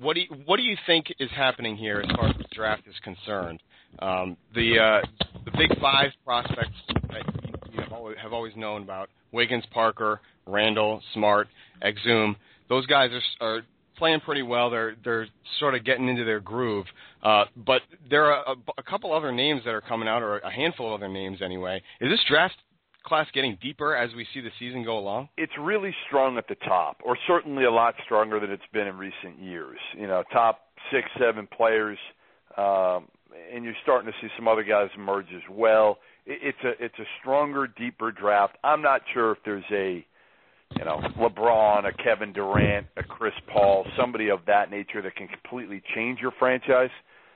[0.00, 2.82] What do you, what do you think is happening here as far as the draft
[2.86, 3.60] is concerned?
[3.98, 6.76] Um, the uh, the big five prospects
[7.10, 7.22] that
[7.72, 11.48] you have always, have always known about Wiggins, Parker, Randle, Smart,
[11.82, 12.36] Exum.
[12.68, 13.62] Those guys are, are
[13.96, 14.70] playing pretty well.
[14.70, 15.26] They're they're
[15.58, 16.86] sort of getting into their groove.
[17.22, 20.52] Uh, but there are a, a couple other names that are coming out, or a
[20.52, 21.82] handful of other names anyway.
[22.00, 22.54] Is this draft
[23.04, 25.28] class getting deeper as we see the season go along?
[25.36, 28.96] It's really strong at the top, or certainly a lot stronger than it's been in
[28.96, 29.78] recent years.
[29.96, 30.60] You know, top
[30.92, 31.98] six, seven players.
[32.56, 33.06] Um,
[33.52, 35.98] and you're starting to see some other guys emerge as well.
[36.26, 38.56] It's a it's a stronger, deeper draft.
[38.64, 40.04] I'm not sure if there's a
[40.76, 45.28] you know LeBron, a Kevin Durant, a Chris Paul, somebody of that nature that can
[45.28, 46.90] completely change your franchise.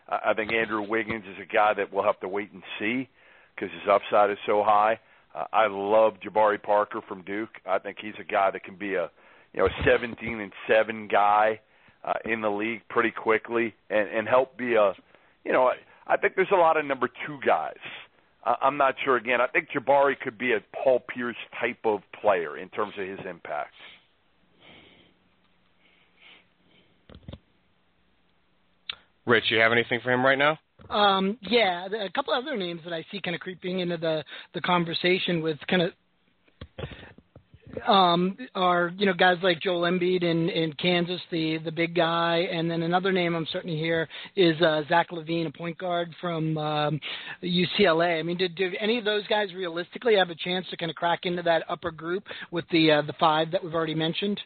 [0.09, 3.09] I think Andrew Wiggins is a guy that we'll have to wait and see
[3.55, 4.98] because his upside is so high.
[5.35, 7.51] Uh, I love Jabari Parker from Duke.
[7.66, 9.11] I think he's a guy that can be a
[9.53, 11.61] you know 17 and 7 guy
[12.05, 14.92] uh, in the league pretty quickly and and help be a
[15.45, 15.75] you know I
[16.07, 17.77] I think there's a lot of number two guys.
[18.45, 19.16] Uh, I'm not sure.
[19.16, 23.07] Again, I think Jabari could be a Paul Pierce type of player in terms of
[23.07, 23.75] his impact.
[29.25, 30.59] Rich, you have anything for him right now?
[30.90, 34.61] Um, yeah, a couple other names that I see kind of creeping into the the
[34.61, 35.92] conversation with kind of
[37.87, 42.47] um, are you know guys like Joel Embiid in, in Kansas, the the big guy,
[42.51, 46.14] and then another name I'm starting to hear is uh, Zach LaVine, a point guard
[46.21, 47.01] from um,
[47.42, 48.18] UCLA.
[48.18, 50.97] I mean, did, did any of those guys realistically have a chance to kind of
[50.97, 54.40] crack into that upper group with the uh, the five that we've already mentioned?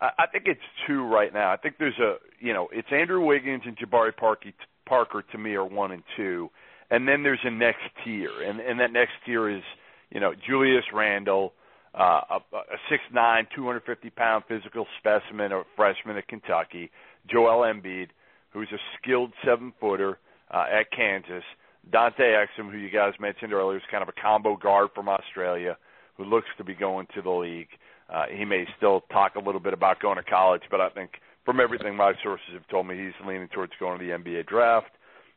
[0.00, 1.52] I think it's two right now.
[1.52, 4.50] I think there's a you know it's Andrew Wiggins and Jabari Parker,
[4.90, 6.50] Parker to me are one and two,
[6.90, 9.62] and then there's a next tier, and and that next tier is
[10.10, 11.52] you know Julius Randle
[11.94, 16.90] uh, a, a 6'9", 250 pound physical specimen, a freshman at Kentucky,
[17.30, 18.08] Joel Embiid,
[18.50, 20.18] who's a skilled seven footer
[20.52, 21.44] uh, at Kansas,
[21.90, 25.76] Dante Exum, who you guys mentioned earlier, is kind of a combo guard from Australia,
[26.16, 27.68] who looks to be going to the league.
[28.12, 31.12] Uh, he may still talk a little bit about going to college, but I think
[31.44, 34.90] from everything my sources have told me, he's leaning towards going to the NBA draft.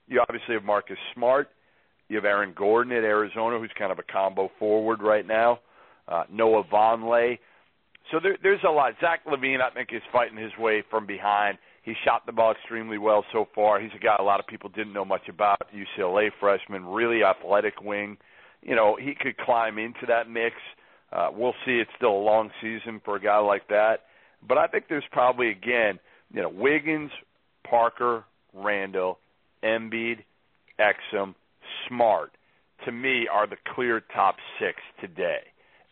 [0.07, 1.49] You obviously have Marcus Smart.
[2.09, 5.59] You have Aaron Gordon at Arizona, who's kind of a combo forward right now
[6.07, 7.37] uh, Noah Vonleh.
[8.11, 8.93] So there, there's a lot.
[9.01, 11.57] Zach LaVine, I think, is fighting his way from behind.
[11.83, 13.79] He shot the ball extremely well so far.
[13.79, 15.61] He's a guy a lot of people didn't know much about.
[15.73, 18.17] UCLA freshman, really athletic wing.
[18.61, 20.55] you know, he could climb into that mix.
[21.11, 21.73] Uh, we'll see.
[21.73, 24.01] It's still a long season for a guy like that,
[24.47, 25.99] but I think there's probably again,
[26.33, 27.11] you know, Wiggins,
[27.67, 29.19] Parker, Randle,
[29.63, 30.19] Embiid,
[30.79, 31.35] Exum,
[31.87, 32.31] Smart.
[32.85, 35.39] To me, are the clear top six today.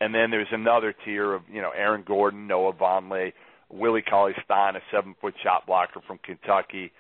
[0.01, 3.33] And then there's another tier of you know Aaron Gordon, Noah Vonleh,
[3.69, 6.91] Willie Cauley Stein, a seven foot shot blocker from Kentucky.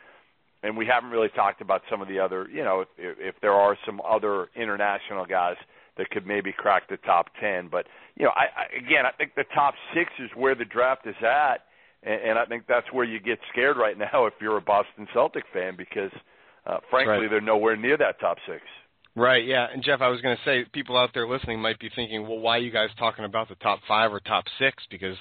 [0.63, 3.53] And we haven't really talked about some of the other, you know, if, if there
[3.53, 5.55] are some other international guys
[6.01, 7.69] that could maybe crack the top ten.
[7.69, 7.85] But
[8.17, 11.15] you know, I, I again, I think the top six is where the draft is
[11.21, 11.65] at,
[12.03, 15.07] and, and I think that's where you get scared right now if you're a Boston
[15.13, 16.11] Celtic fan because,
[16.65, 17.29] uh, frankly, right.
[17.29, 18.61] they're nowhere near that top six.
[19.15, 19.67] Right, yeah.
[19.71, 22.39] And Jeff, I was going to say, people out there listening might be thinking, well,
[22.39, 24.83] why are you guys talking about the top five or top six?
[24.89, 25.17] Because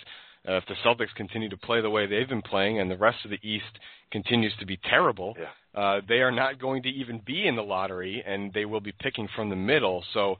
[0.48, 3.18] uh, if the Celtics continue to play the way they've been playing and the rest
[3.24, 3.80] of the East
[4.12, 5.80] continues to be terrible, yeah.
[5.80, 8.92] uh, they are not going to even be in the lottery, and they will be
[9.00, 10.04] picking from the middle.
[10.14, 10.36] So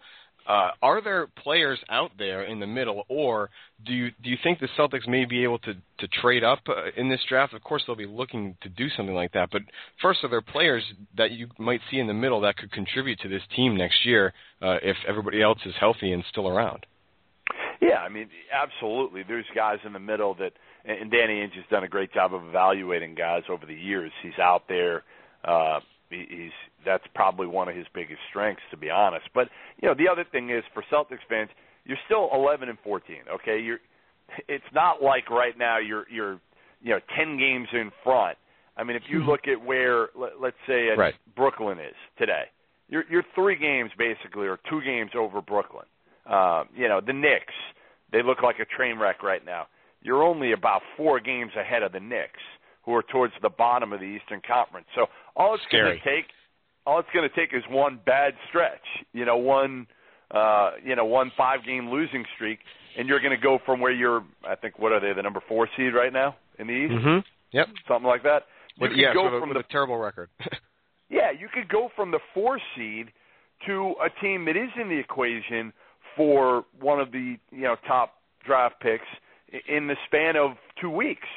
[0.51, 3.51] uh, are there players out there in the middle, or
[3.87, 6.91] do you do you think the Celtics may be able to to trade up uh,
[6.97, 7.55] in this draft?
[7.55, 9.51] Of course, they'll be looking to do something like that.
[9.53, 9.63] But
[10.03, 10.83] first, are there players
[11.17, 14.33] that you might see in the middle that could contribute to this team next year
[14.61, 16.85] uh, if everybody else is healthy and still around?
[17.81, 19.23] Yeah, I mean, absolutely.
[19.23, 22.45] There's guys in the middle that, and Danny Ainge has done a great job of
[22.45, 24.11] evaluating guys over the years.
[24.21, 25.05] He's out there.
[25.45, 25.79] Uh,
[26.11, 26.51] he's
[26.85, 29.27] that's probably one of his biggest strengths, to be honest.
[29.35, 29.49] But
[29.81, 31.51] you know, the other thing is for Celtics fans,
[31.85, 33.17] you're still 11 and 14.
[33.35, 33.79] Okay, you're.
[34.49, 36.41] It's not like right now you're you're
[36.83, 38.39] you know 10 games in front.
[38.77, 41.15] I mean, if you look at where let, let's say right.
[41.37, 42.45] Brooklyn is today,
[42.89, 45.87] you're you're three games basically, or two games over Brooklyn.
[46.29, 47.55] Uh, you know, the Knicks,
[48.13, 49.67] they look like a train wreck right now.
[50.03, 52.41] You're only about four games ahead of the Knicks,
[52.85, 54.87] who are towards the bottom of the Eastern Conference.
[54.95, 56.27] So all it's going to take
[56.87, 59.87] all it's going to take is one bad stretch, you know, one
[60.31, 62.61] uh, you know, one five game losing streak
[62.97, 65.41] and you're going to go from where you're I think what are they the number
[65.49, 66.93] 4 seed right now in the East?
[66.93, 67.19] Mm-hmm.
[67.53, 67.67] Yep.
[67.89, 68.43] Something like that.
[68.77, 70.29] You With, yeah, go with, from with the a terrible record.
[71.11, 73.09] yeah, you could go from the 4 seed
[73.67, 75.73] to a team that is in the equation
[76.17, 78.15] for one of the, you know, top
[78.45, 79.05] draft picks
[79.69, 81.29] in the span of 2 weeks.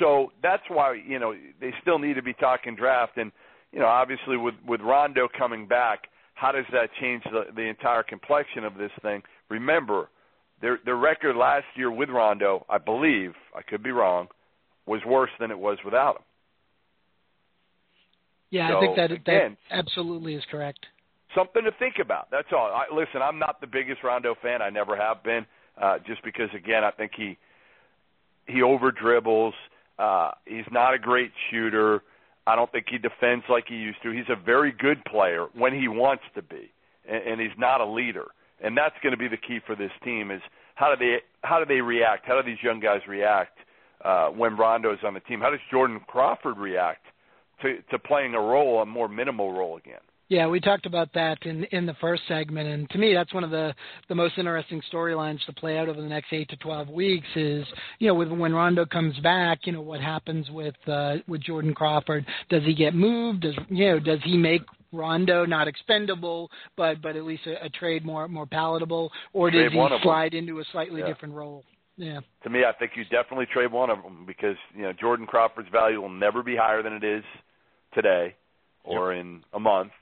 [0.00, 3.32] So that's why, you know, they still need to be talking draft and
[3.72, 8.02] you know, obviously with with Rondo coming back, how does that change the, the entire
[8.02, 9.22] complexion of this thing?
[9.48, 10.08] Remember,
[10.60, 14.28] their their record last year with Rondo, I believe, I could be wrong,
[14.86, 16.22] was worse than it was without him.
[18.50, 20.86] Yeah, so, I think that again, that absolutely is correct.
[21.34, 22.28] Something to think about.
[22.30, 22.66] That's all.
[22.72, 24.62] I, listen, I'm not the biggest Rondo fan.
[24.62, 25.44] I never have been.
[25.80, 27.36] Uh, just because, again, I think he
[28.46, 29.54] he over dribbles.
[29.98, 32.02] Uh, he's not a great shooter.
[32.46, 34.10] I don't think he defends like he used to.
[34.10, 36.70] He's a very good player when he wants to be,
[37.08, 38.26] and, and he's not a leader.
[38.62, 40.40] And that's going to be the key for this team: is
[40.74, 42.26] how do they how do they react?
[42.26, 43.58] How do these young guys react
[44.04, 45.40] uh, when Rondo's on the team?
[45.40, 47.04] How does Jordan Crawford react
[47.62, 50.00] to to playing a role, a more minimal role again?
[50.28, 53.44] Yeah, we talked about that in in the first segment, and to me, that's one
[53.44, 53.72] of the
[54.08, 57.26] the most interesting storylines to play out over the next eight to twelve weeks.
[57.36, 57.64] Is
[58.00, 61.74] you know, with when Rondo comes back, you know, what happens with uh, with Jordan
[61.74, 62.26] Crawford?
[62.50, 63.42] Does he get moved?
[63.42, 64.62] Does you know, does he make
[64.92, 69.70] Rondo not expendable, but but at least a, a trade more more palatable, or does
[69.70, 71.06] he slide into a slightly yeah.
[71.06, 71.62] different role?
[71.96, 72.18] Yeah.
[72.42, 75.68] To me, I think you definitely trade one of them because you know Jordan Crawford's
[75.70, 77.22] value will never be higher than it is
[77.94, 78.34] today
[78.82, 79.20] or yep.
[79.20, 79.92] in a month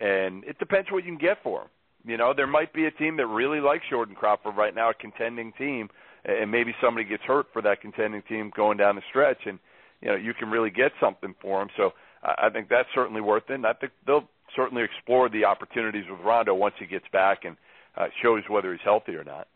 [0.00, 1.68] and it depends what you can get for him.
[2.04, 4.94] You know, there might be a team that really likes Jordan Crawford right now, a
[4.94, 5.88] contending team,
[6.24, 9.58] and maybe somebody gets hurt for that contending team going down the stretch, and
[10.00, 11.68] you know you can really get something for him.
[11.76, 13.54] So I think that's certainly worth it.
[13.54, 17.56] And I think they'll certainly explore the opportunities with Rondo once he gets back and
[17.96, 19.48] uh, shows whether he's healthy or not.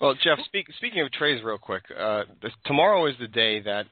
[0.00, 2.24] Well, Jeff, speak, speaking of trades, real quick, uh,
[2.66, 3.86] tomorrow is the day that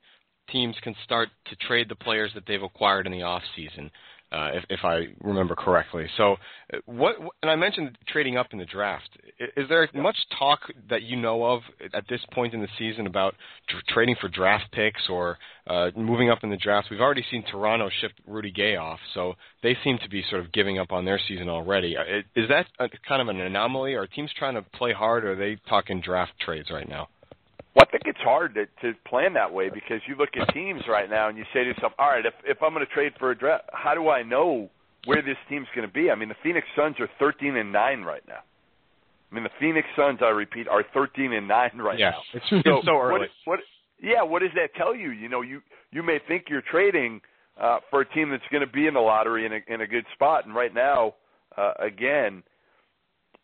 [0.50, 3.90] teams can start to trade the players that they've acquired in the off season
[4.32, 6.06] uh, if, if I remember correctly.
[6.16, 6.36] So,
[6.72, 7.16] uh, what?
[7.42, 9.08] And I mentioned trading up in the draft.
[9.56, 11.60] Is there much talk that you know of
[11.92, 13.34] at this point in the season about
[13.68, 16.88] tr- trading for draft picks or uh, moving up in the draft?
[16.90, 20.52] We've already seen Toronto ship Rudy Gay off, so they seem to be sort of
[20.52, 21.96] giving up on their season already.
[21.96, 23.94] Uh, is that a, kind of an anomaly?
[23.94, 27.08] Are teams trying to play hard, or are they talking draft trades right now?
[27.74, 30.82] Well, I think it's hard to, to plan that way because you look at teams
[30.88, 33.12] right now and you say to yourself, all right, if, if I'm going to trade
[33.18, 34.68] for a draft, how do I know
[35.06, 36.10] where this team's going to be?
[36.10, 38.40] I mean, the Phoenix Suns are 13 and 9 right now.
[39.30, 42.18] I mean, the Phoenix Suns, I repeat, are 13 and 9 right yeah, now.
[42.34, 43.28] It's, so, it's so early.
[43.44, 43.60] What, what,
[44.02, 45.10] yeah, what does that tell you?
[45.10, 47.22] You know, you, you may think you're trading
[47.58, 49.86] uh, for a team that's going to be in the lottery in a, in a
[49.86, 50.44] good spot.
[50.44, 51.14] And right now,
[51.56, 52.42] uh, again,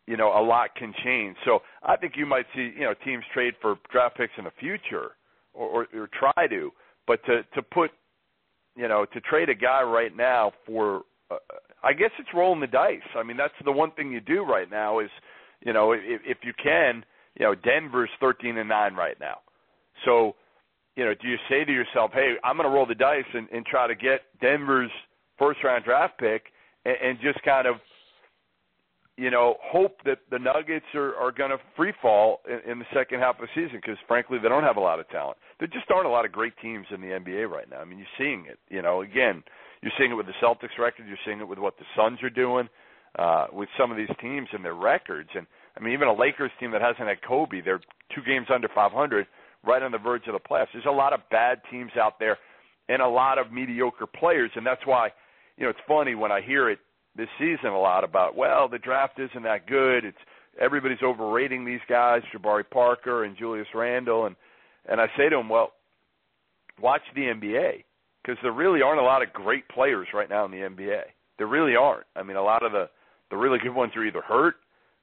[0.09, 1.37] you know, a lot can change.
[1.45, 4.51] So I think you might see, you know, teams trade for draft picks in the
[4.59, 5.11] future,
[5.53, 6.71] or, or, or try to.
[7.05, 7.91] But to to put,
[8.75, 11.35] you know, to trade a guy right now for, uh,
[11.83, 13.09] I guess it's rolling the dice.
[13.15, 15.11] I mean, that's the one thing you do right now is,
[15.61, 17.05] you know, if, if you can,
[17.37, 19.37] you know, Denver's thirteen and nine right now.
[20.05, 20.35] So,
[20.95, 23.47] you know, do you say to yourself, "Hey, I'm going to roll the dice and,
[23.53, 24.91] and try to get Denver's
[25.37, 26.45] first round draft pick,"
[26.85, 27.75] and, and just kind of
[29.19, 32.85] you know, hope that the Nuggets are, are going to free fall in, in the
[32.93, 35.37] second half of the season because, frankly, they don't have a lot of talent.
[35.59, 37.79] There just aren't a lot of great teams in the NBA right now.
[37.79, 38.59] I mean, you're seeing it.
[38.69, 39.43] You know, again,
[39.81, 41.05] you're seeing it with the Celtics record.
[41.05, 42.69] You're seeing it with what the Suns are doing
[43.17, 45.29] uh, with some of these teams and their records.
[45.35, 47.81] And I mean, even a Lakers team that hasn't had Kobe, they're
[48.15, 49.27] two games under 500,
[49.65, 50.67] right on the verge of the playoffs.
[50.71, 52.37] There's a lot of bad teams out there
[52.87, 55.09] and a lot of mediocre players, and that's why,
[55.57, 56.79] you know, it's funny when I hear it
[57.15, 60.05] this season a lot about well the draft isn't that good.
[60.05, 60.17] It's
[60.59, 64.25] everybody's overrating these guys Jabari Parker and Julius Randle.
[64.25, 64.35] And
[64.87, 65.73] and I say to them well
[66.81, 67.83] watch the NBA
[68.21, 71.01] because there really aren't a lot of great players right now in the NBA
[71.39, 72.05] there really aren't.
[72.15, 72.89] I mean a lot of the
[73.31, 74.55] the really good ones are either hurt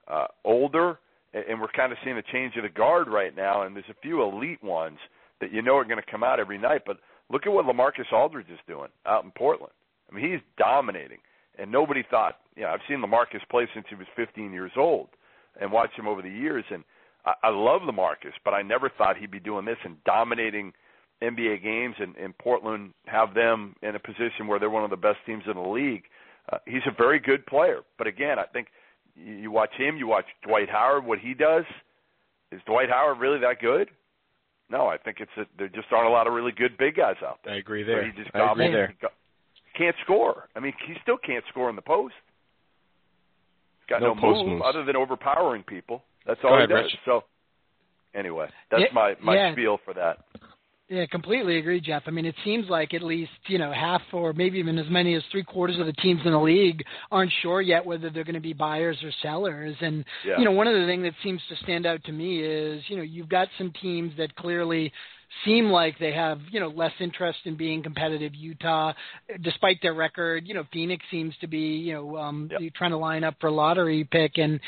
[0.07, 0.99] uh older
[1.33, 3.85] and, and we're kind of seeing a change of the guard right now and there's
[3.89, 4.97] a few elite ones
[5.41, 6.81] that you know are going to come out every night.
[6.85, 6.97] But
[7.29, 9.73] look at what LaMarcus Aldridge is doing out in Portland.
[10.09, 11.19] I mean he's dominating
[11.57, 12.37] and nobody thought.
[12.55, 15.09] You know, I've seen LaMarcus play since he was 15 years old,
[15.59, 16.65] and watched him over the years.
[16.71, 16.83] And
[17.25, 20.73] I, I love LaMarcus, but I never thought he'd be doing this and dominating
[21.21, 24.97] NBA games, and, and Portland have them in a position where they're one of the
[24.97, 26.03] best teams in the league.
[26.51, 28.67] Uh, he's a very good player, but again, I think
[29.15, 31.65] you, you watch him, you watch Dwight Howard, what he does.
[32.51, 33.89] Is Dwight Howard really that good?
[34.69, 37.15] No, I think it's a, there just aren't a lot of really good big guys
[37.25, 37.55] out there.
[37.55, 38.03] I agree there.
[38.03, 38.93] So he just I agree there
[39.77, 40.47] can't score.
[40.55, 42.13] I mean, he still can't score in the post.
[43.81, 44.63] He's got no, no post move moves.
[44.67, 46.03] other than overpowering people.
[46.25, 46.83] That's Go all ahead, he does.
[46.83, 46.93] Rich.
[47.05, 47.23] So,
[48.13, 49.51] anyway, that's Yeah, my my yeah.
[49.53, 50.19] spiel for that.
[50.89, 52.03] Yeah, completely agree, Jeff.
[52.07, 55.15] I mean, it seems like at least you know half, or maybe even as many
[55.15, 58.35] as three quarters of the teams in the league aren't sure yet whether they're going
[58.35, 59.75] to be buyers or sellers.
[59.81, 60.37] And Yeah.
[60.39, 62.95] you know, one of the things that seems to stand out to me is you
[62.95, 64.91] know you've got some teams that clearly
[65.45, 68.33] seem like they have you know less interest in being competitive.
[68.35, 68.93] Utah,
[69.41, 73.23] despite their record, you know Phoenix seems to be you know um, trying to line
[73.23, 74.37] up for a lottery pick.
[74.37, 74.59] And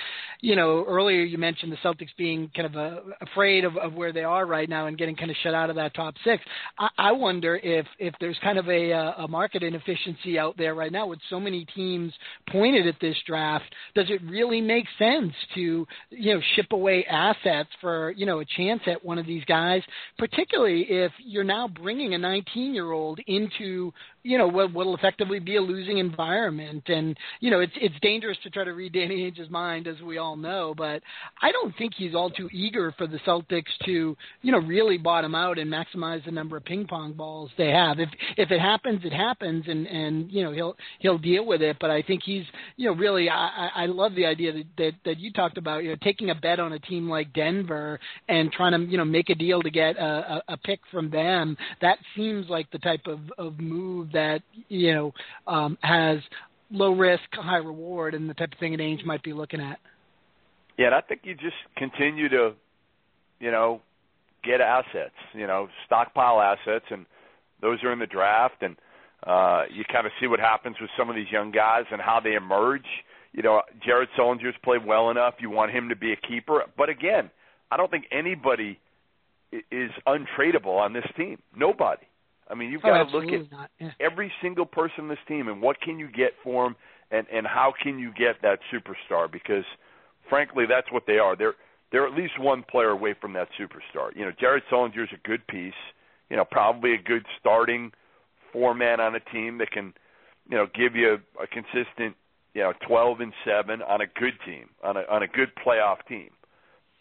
[0.42, 4.14] you know earlier you mentioned the Celtics being kind of uh afraid of, of where
[4.14, 6.44] they are right now and getting kind of shut out of that top six.
[6.78, 10.76] I, I wonder if if there's kind of a uh, a market inefficiency out there
[10.76, 12.14] right now with so many teams
[12.50, 13.66] pointed at this draft.
[13.96, 18.46] Does it really make sense to you know ship away assets for you know a
[18.58, 19.82] chance at one of these guys,
[20.18, 20.49] particularly
[20.90, 23.92] if you're now bringing a 19 year old into
[24.24, 26.84] you know what will effectively be a losing environment.
[26.88, 30.18] And you know it's it's dangerous to try to read Danny Ainge's mind as we
[30.18, 31.02] all know but
[31.42, 35.36] I don't think he's all too eager for the Celtics to you know really bottom
[35.36, 38.00] out and maximize the number of ping pong balls they have.
[38.00, 41.78] If if it happens it happens and and you know he'll he'll deal with it.
[41.80, 42.46] But I think he's
[42.78, 45.92] you know really I I love the idea that that, that you talked about you
[45.92, 49.30] know taking a bet on a team like Denver and trying to you know make
[49.30, 51.58] a deal to get a, a, a pick from them.
[51.82, 55.14] That seems like the type of of move that you know
[55.48, 56.20] um, has
[56.72, 59.80] low risk, high reward, and the type of thing an Ainge might be looking at.
[60.78, 62.54] Yeah, and I think you just continue to,
[63.40, 63.82] you know,
[64.44, 65.16] get assets.
[65.34, 67.06] You know, stockpile assets, and
[67.62, 68.78] those are in the draft, and
[69.26, 72.20] uh, you kind of see what happens with some of these young guys and how
[72.24, 72.86] they emerge.
[73.34, 75.36] You know, Jared Sullinger's played well enough.
[75.40, 77.30] You want him to be a keeper, but again,
[77.72, 78.80] I don't think anybody
[79.52, 81.40] is untradeable on this team.
[81.56, 82.06] Nobody.
[82.50, 83.70] I mean, you've Oh, got to look at.
[83.80, 83.92] Yeah.
[84.00, 86.76] every single person in this team and what can you get for them
[87.12, 89.64] and and how can you get that superstar because
[90.30, 91.56] frankly that's what they are they're
[91.92, 95.46] they're at least one player away from that superstar you know Jared Sullinger's a good
[95.48, 95.74] piece
[96.30, 97.92] you know probably a good starting
[98.54, 99.94] four man on a team that can
[100.50, 102.16] you know give you a, a consistent
[102.54, 105.98] you know 12 and 7 on a good team on a on a good playoff
[106.08, 106.30] team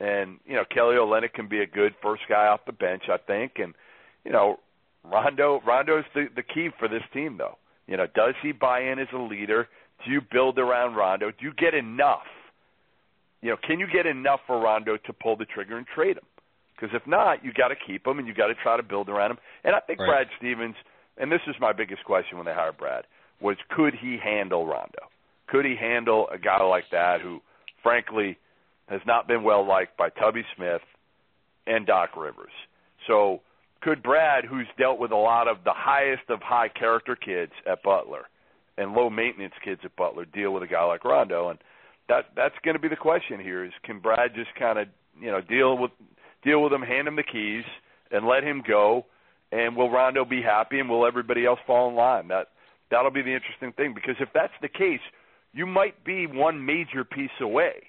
[0.00, 3.16] and you know Kelly Olynyk can be a good first guy off the bench I
[3.18, 3.74] think and
[4.24, 4.58] you know
[5.04, 7.58] Rondo Rondo's the the key for this team though.
[7.86, 9.68] You know, does he buy in as a leader?
[10.04, 11.30] Do you build around Rondo?
[11.30, 12.26] Do you get enough?
[13.40, 16.24] You know, can you get enough for Rondo to pull the trigger and trade him?
[16.74, 19.08] Because if not, you got to keep him and you got to try to build
[19.08, 19.38] around him.
[19.64, 20.08] And I think Right.
[20.08, 20.76] Brad Stevens,
[21.16, 23.04] and this is my biggest question when they hired Brad,
[23.40, 25.10] was could he handle Rondo?
[25.48, 27.40] Could he handle a guy like that who,
[27.82, 28.36] frankly,
[28.88, 30.82] has not been well liked by Tubby Smith
[31.66, 32.52] and Doc Rivers?
[33.06, 33.40] So
[33.80, 37.82] could Brad, who's dealt with a lot of the highest of high character kids at
[37.82, 38.24] Butler
[38.76, 41.50] and low maintenance kids at Butler, deal with a guy like Rondo?
[41.50, 41.58] And
[42.08, 44.88] that that's going to be the question here: is can Brad just kind of
[45.20, 45.90] you know deal with
[46.44, 47.64] deal with him, hand him the keys,
[48.10, 49.06] and let him go?
[49.50, 52.28] And will Rondo be happy, and will everybody else fall in line?
[52.28, 52.48] That
[52.90, 55.00] that'll be the interesting thing because if that's the case,
[55.52, 57.84] you might be one major piece away.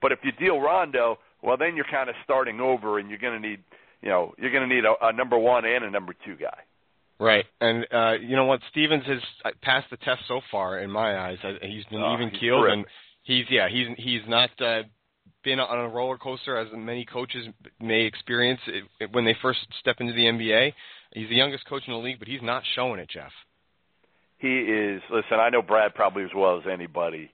[0.00, 3.40] But if you deal Rondo, well, then you're kind of starting over, and you're going
[3.40, 3.60] to need,
[4.02, 6.58] you know, you're going to need a, a number one and a number two guy.
[7.20, 8.60] Right, and uh, you know what?
[8.70, 11.38] Stevens has uh, passed the test so far in my eyes.
[11.62, 12.84] He's been oh, even keeled, and
[13.22, 14.82] he's yeah, he's he's not uh,
[15.44, 17.46] been on a roller coaster as many coaches
[17.80, 20.72] may experience it, when they first step into the NBA.
[21.12, 23.30] He's the youngest coach in the league, but he's not showing it, Jeff.
[24.38, 25.00] He is.
[25.10, 27.30] Listen, I know Brad probably as well as anybody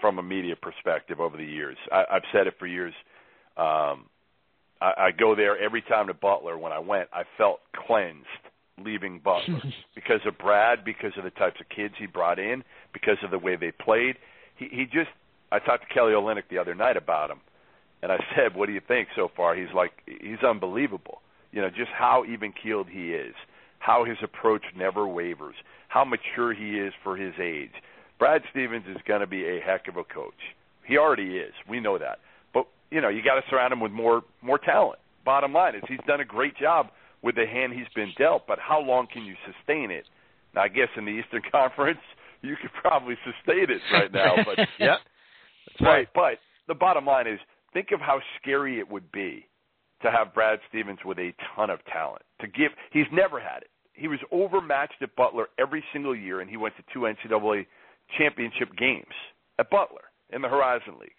[0.00, 1.76] from a media perspective over the years.
[1.92, 2.94] I, I've said it for years.
[3.56, 4.06] Um,
[4.82, 6.58] I, I go there every time to Butler.
[6.58, 8.26] When I went, I felt cleansed
[8.82, 9.60] leaving Butler
[9.94, 13.38] because of Brad, because of the types of kids he brought in, because of the
[13.38, 14.16] way they played.
[14.56, 15.10] He, he just.
[15.52, 17.40] I talked to Kelly Olynyk the other night about him,
[18.02, 21.22] and I said, "What do you think so far?" He's like, he's unbelievable.
[21.52, 23.34] You know, just how even keeled he is,
[23.78, 25.54] how his approach never wavers,
[25.88, 27.72] how mature he is for his age.
[28.18, 30.32] Brad Stevens is going to be a heck of a coach.
[30.86, 31.52] He already is.
[31.68, 32.18] We know that.
[32.92, 34.98] You know, you got to surround him with more more talent.
[35.24, 36.88] Bottom line is he's done a great job
[37.22, 40.04] with the hand he's been dealt, but how long can you sustain it?
[40.54, 42.00] Now, I guess in the Eastern Conference,
[42.42, 44.96] you could probably sustain it right now, but yeah,
[45.80, 46.08] right.
[46.14, 46.38] But
[46.68, 47.38] the bottom line is,
[47.72, 49.46] think of how scary it would be
[50.02, 52.22] to have Brad Stevens with a ton of talent.
[52.40, 53.70] To give, he's never had it.
[53.94, 57.66] He was overmatched at Butler every single year, and he went to two NCAA
[58.18, 59.14] championship games
[59.58, 61.12] at Butler in the Horizon League.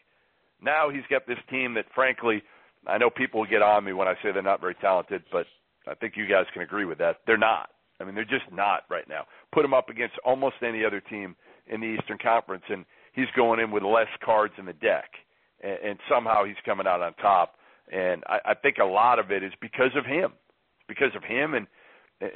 [0.64, 2.42] Now he's got this team that, frankly,
[2.88, 5.46] I know people will get on me when I say they're not very talented, but
[5.88, 7.18] I think you guys can agree with that.
[7.28, 7.70] They're not.
[8.00, 9.26] I mean, they're just not right now.
[9.54, 11.36] Put him up against almost any other team
[11.68, 15.10] in the Eastern Conference, and he's going in with less cards in the deck,
[15.62, 17.56] and, and somehow he's coming out on top.
[17.92, 20.32] And I, I think a lot of it is because of him,
[20.88, 21.68] because of him and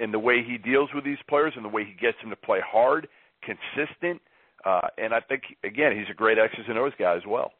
[0.01, 2.35] and the way he deals with these players and the way he gets them to
[2.35, 3.07] play hard,
[3.41, 4.21] consistent.
[4.65, 7.51] Uh, and I think again, he's a great X's and O's guy as well.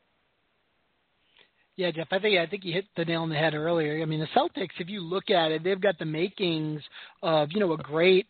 [1.78, 4.02] Yeah, Jeff, I think I think you hit the nail on the head earlier.
[4.02, 6.82] I mean, the Celtics, if you look at it, they've got the makings
[7.22, 8.26] of you know a great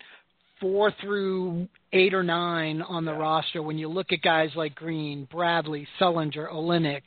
[0.59, 5.25] four through eight or nine on the roster when you look at guys like Green,
[5.31, 7.03] Bradley, Sullinger, Olynyk,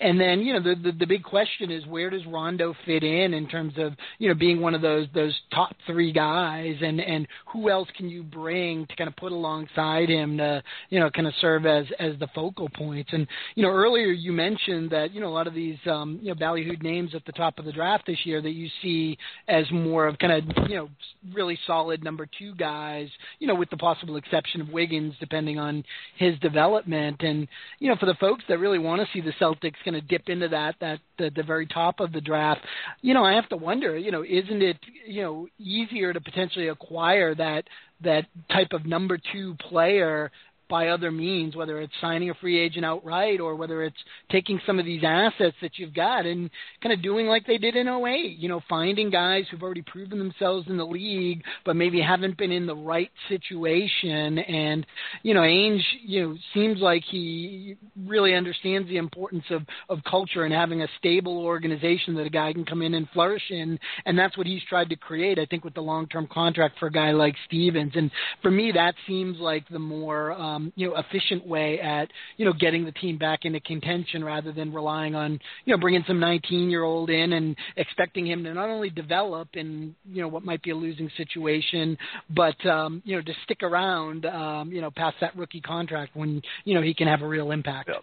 [0.00, 3.34] and then you know the, the the big question is where does Rondo fit in
[3.34, 7.28] in terms of you know being one of those those top three guys, and and
[7.52, 11.26] who else can you bring to kind of put alongside him to you know kind
[11.26, 15.20] of serve as as the focal points, and you know earlier you mentioned that you
[15.20, 17.72] know a lot of these um, you know ballyhooed names at the top of the
[17.72, 19.18] draft this year that you see
[19.48, 20.88] as more of kind of you know
[21.34, 23.08] really solid number two guys,
[23.38, 25.84] you know with the possible exception of Wiggins, depending on
[26.16, 27.22] his development.
[27.22, 27.48] And
[27.78, 30.28] you know, for the folks that really want to see the Celtics kind of dip
[30.28, 32.60] into that that the, the very top of the draft,
[33.00, 36.68] you know, I have to wonder, you know, isn't it you know easier to potentially
[36.68, 37.64] acquire that
[38.02, 40.30] that type of number two player
[40.72, 43.94] by other means, whether it's signing a free agent outright or whether it's
[44.30, 46.48] taking some of these assets that you've got and
[46.82, 50.18] kind of doing like they did in 08, you know, finding guys who've already proven
[50.18, 54.38] themselves in the league but maybe haven't been in the right situation.
[54.38, 54.86] And,
[55.22, 60.44] you know, Ainge, you know, seems like he really understands the importance of, of culture
[60.44, 63.78] and having a stable organization that a guy can come in and flourish in.
[64.06, 66.86] And that's what he's tried to create, I think, with the long term contract for
[66.86, 67.92] a guy like Stevens.
[67.94, 68.10] And
[68.40, 72.52] for me, that seems like the more, um, you know efficient way at you know
[72.52, 76.70] getting the team back into contention rather than relying on you know bringing some 19
[76.70, 80.62] year old in and expecting him to not only develop in you know what might
[80.62, 81.96] be a losing situation
[82.30, 86.42] but um you know to stick around um you know past that rookie contract when
[86.64, 87.96] you know he can have a real impact yeah.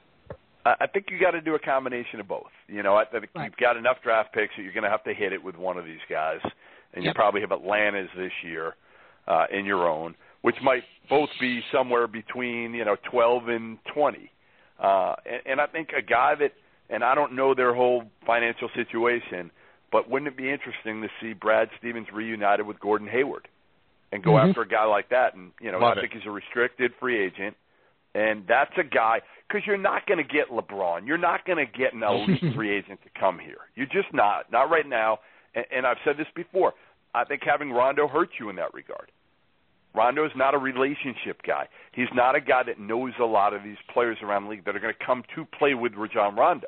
[0.65, 2.51] I think you got to do a combination of both.
[2.67, 3.45] You know, I think right.
[3.45, 5.77] you've got enough draft picks that you're going to have to hit it with one
[5.77, 6.41] of these guys,
[6.93, 7.11] and yep.
[7.11, 8.75] you probably have Atlanta's this year
[9.27, 14.31] uh, in your own which might both be somewhere between you know 12 and 20.
[14.79, 16.53] Uh, and, and I think a guy that,
[16.89, 19.51] and I don't know their whole financial situation,
[19.91, 23.47] but wouldn't it be interesting to see Brad Stevens reunited with Gordon Hayward
[24.11, 24.49] and go mm-hmm.
[24.49, 25.35] after a guy like that?
[25.35, 27.55] And you know, Love I think he's a restricted free agent,
[28.15, 31.65] and that's a guy because you're not going to get LeBron, you're not going to
[31.65, 33.57] get an elite free agent to come here.
[33.75, 35.19] You're just not, not right now.
[35.55, 36.73] And, and I've said this before.
[37.15, 39.11] I think having Rondo hurts you in that regard.
[39.95, 41.67] Rondo is not a relationship guy.
[41.91, 44.75] He's not a guy that knows a lot of these players around the league that
[44.75, 46.67] are going to come to play with Rajon Rondo.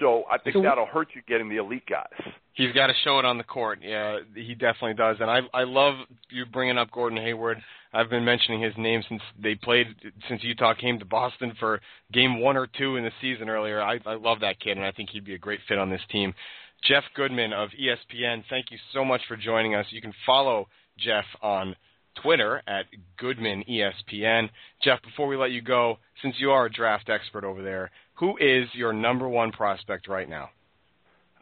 [0.00, 2.32] So I think So- that'll hurt you getting the elite guys.
[2.52, 3.80] He's got to show it on the court.
[3.82, 5.16] Yeah, he definitely does.
[5.20, 5.96] And I I love
[6.30, 7.62] you bringing up Gordon Hayward.
[7.92, 9.88] I've been mentioning his name since they played
[10.28, 11.80] since Utah came to Boston for
[12.12, 13.82] game one or two in the season earlier.
[13.82, 16.02] I, I love that kid, and I think he'd be a great fit on this
[16.10, 16.32] team.
[16.84, 19.86] Jeff Goodman of ESPN, thank you so much for joining us.
[19.90, 20.68] You can follow
[20.98, 21.76] Jeff on
[22.22, 22.86] Twitter at
[23.18, 24.48] Goodman ESPN.
[24.82, 28.36] Jeff, before we let you go, since you are a draft expert over there, who
[28.38, 30.50] is your number one prospect right now?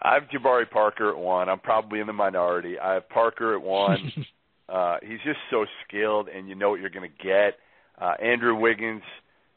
[0.01, 1.49] I have Jabari Parker at one.
[1.49, 2.79] I'm probably in the minority.
[2.79, 4.13] I have Parker at one.
[4.69, 7.59] uh, he's just so skilled, and you know what you're going to get.
[8.01, 9.03] Uh, Andrew Wiggins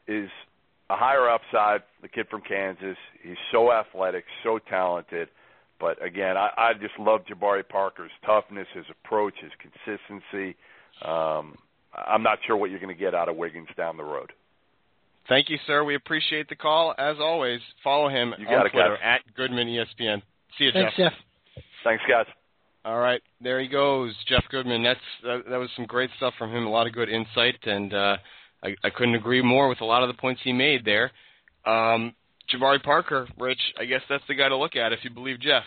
[0.06, 0.28] is
[0.88, 2.96] a higher upside, the kid from Kansas.
[3.22, 5.28] He's so athletic, so talented.
[5.78, 10.56] But again, I, I just love Jabari Parker's toughness, his approach, his consistency.
[11.02, 11.56] Um,
[11.94, 14.32] I'm not sure what you're going to get out of Wiggins down the road.
[15.28, 15.84] Thank you, sir.
[15.84, 16.94] We appreciate the call.
[16.98, 19.20] As always, follow him you on it, Twitter guys.
[19.26, 20.22] at Goodman ESPN.
[20.56, 21.12] See you, Thanks, Jeff.
[21.84, 22.26] Thanks, guys.
[22.84, 24.84] All right, there he goes, Jeff Goodman.
[24.84, 26.66] That's that, that was some great stuff from him.
[26.66, 28.16] A lot of good insight, and uh,
[28.62, 31.10] I, I couldn't agree more with a lot of the points he made there.
[31.64, 32.14] Um,
[32.52, 35.64] Jabari Parker, Rich, I guess that's the guy to look at if you believe Jeff.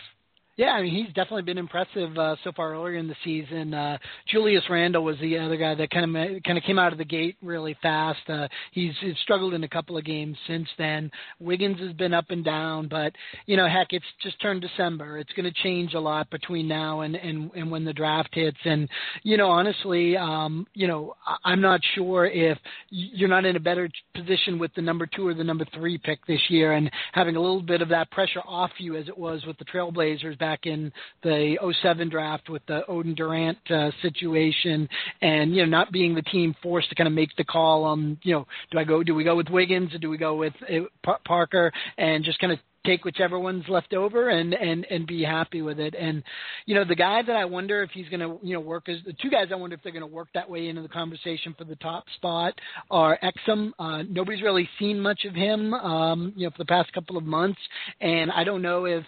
[0.56, 3.72] Yeah, I mean he's definitely been impressive uh, so far earlier in the season.
[3.72, 3.96] Uh,
[4.28, 7.04] Julius Randle was the other guy that kind of kind of came out of the
[7.04, 8.20] gate really fast.
[8.28, 11.10] Uh, he's, he's struggled in a couple of games since then.
[11.38, 13.12] Wiggins has been up and down, but
[13.46, 15.18] you know, heck, it's just turned December.
[15.18, 18.58] It's going to change a lot between now and and and when the draft hits.
[18.64, 18.88] And
[19.22, 22.58] you know, honestly, um, you know, I'm not sure if
[22.90, 26.26] you're not in a better position with the number two or the number three pick
[26.26, 29.42] this year, and having a little bit of that pressure off you as it was
[29.46, 34.88] with the Trailblazers back in the 07 draft with the Oden Durant uh, situation,
[35.22, 38.18] and you know not being the team forced to kind of make the call on
[38.22, 40.54] you know do I go do we go with Wiggins or do we go with
[40.62, 45.06] uh, Pa- Parker and just kind of take whichever one's left over and and and
[45.06, 45.94] be happy with it.
[45.94, 46.22] And
[46.66, 48.98] you know, the guy that I wonder if he's going to you know work as
[49.04, 51.54] the two guys I wonder if they're going to work that way into the conversation
[51.56, 52.54] for the top spot
[52.90, 53.72] are Exum.
[53.78, 57.24] Uh, nobody's really seen much of him, um, you know, for the past couple of
[57.24, 57.60] months,
[58.00, 59.04] and I don't know if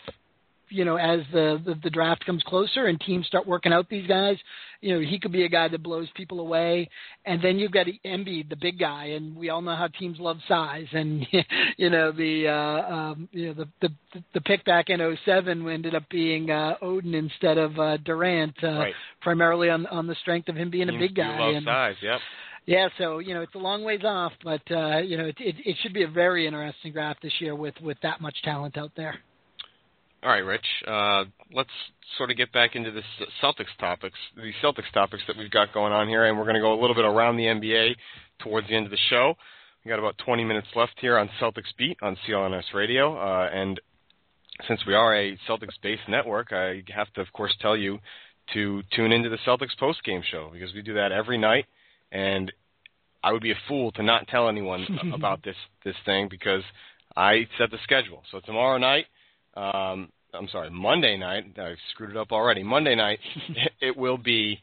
[0.73, 4.07] you know, as the, the the draft comes closer and teams start working out these
[4.07, 4.37] guys,
[4.81, 6.89] you know, he could be a guy that blows people away.
[7.25, 10.39] And then you've got Embiid, the big guy, and we all know how teams love
[10.49, 10.87] size.
[10.93, 11.27] And
[11.77, 13.69] you know, the uh, um, you know the
[14.13, 18.55] the the pick back in '07 ended up being uh, Oden instead of uh, Durant,
[18.63, 18.95] uh, Right.
[19.21, 21.35] primarily on on the strength of him being a big guy.
[21.35, 22.21] You love and, size, yep.
[22.67, 25.57] yeah, so you know it's a long ways off, but uh, you know it, it
[25.65, 28.93] it should be a very interesting draft this year with with that much talent out
[28.97, 29.21] there.
[30.23, 30.67] All right, Rich.
[30.87, 31.71] Uh, let's
[32.17, 33.03] sort of get back into the
[33.43, 36.61] Celtics topics, the Celtics topics that we've got going on here, and we're going to
[36.61, 37.97] go a little bit around the NBA
[38.39, 39.35] towards the end of the show.
[39.85, 43.81] We got about 20 minutes left here on Celtics Beat on CLNS Radio, uh, and
[44.69, 47.99] since we are a Celtics-based network, I have to, of course, tell you
[48.55, 51.67] to tune into the Celtics post-game show because we do that every night,
[52.13, 52.53] and
[53.25, 56.63] I would be a fool to not tell anyone about this this thing because
[57.17, 58.23] I set the schedule.
[58.31, 59.07] So tomorrow night
[59.57, 61.45] um, I'm sorry, Monday night.
[61.59, 62.63] I screwed it up already.
[62.63, 63.19] Monday night,
[63.81, 64.61] it will be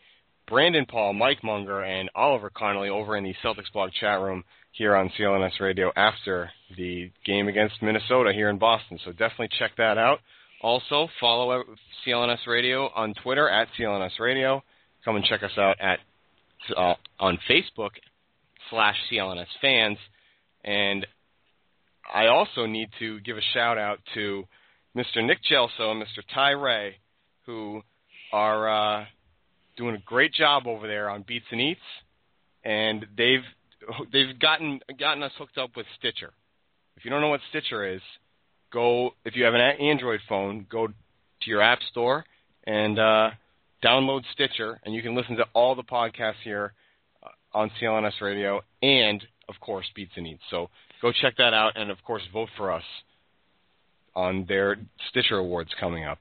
[0.47, 4.95] Brandon Paul, Mike Munger, and Oliver Connolly over in the Celtics blog chat room here
[4.95, 8.99] on CLNS Radio after the game against Minnesota here in Boston.
[9.05, 10.19] So definitely check that out.
[10.61, 11.63] Also, follow
[12.05, 14.63] CLNS Radio on Twitter at CLNS Radio.
[15.05, 15.99] Come and check us out at
[16.75, 17.91] uh, on Facebook
[18.69, 19.97] slash CLNS fans.
[20.63, 21.05] And
[22.13, 24.43] I also need to give a shout out to
[24.95, 25.23] Mr.
[25.25, 26.23] Nick Gelso and Mr.
[26.33, 26.95] Ty Ray,
[27.45, 27.81] who
[28.33, 28.69] are
[29.01, 29.05] uh,
[29.77, 31.79] doing a great job over there on Beats and Eats,
[32.63, 33.43] and they've
[34.11, 36.31] they've gotten gotten us hooked up with Stitcher.
[36.97, 38.01] If you don't know what Stitcher is,
[38.71, 40.93] go if you have an Android phone, go to
[41.49, 42.25] your app store
[42.65, 43.29] and uh,
[43.83, 46.73] download Stitcher, and you can listen to all the podcasts here
[47.23, 50.43] uh, on CLNS Radio and of course Beats and Eats.
[50.49, 50.69] So
[51.01, 52.83] go check that out, and of course vote for us
[54.19, 54.75] on their
[55.09, 56.19] Stitcher Awards coming up.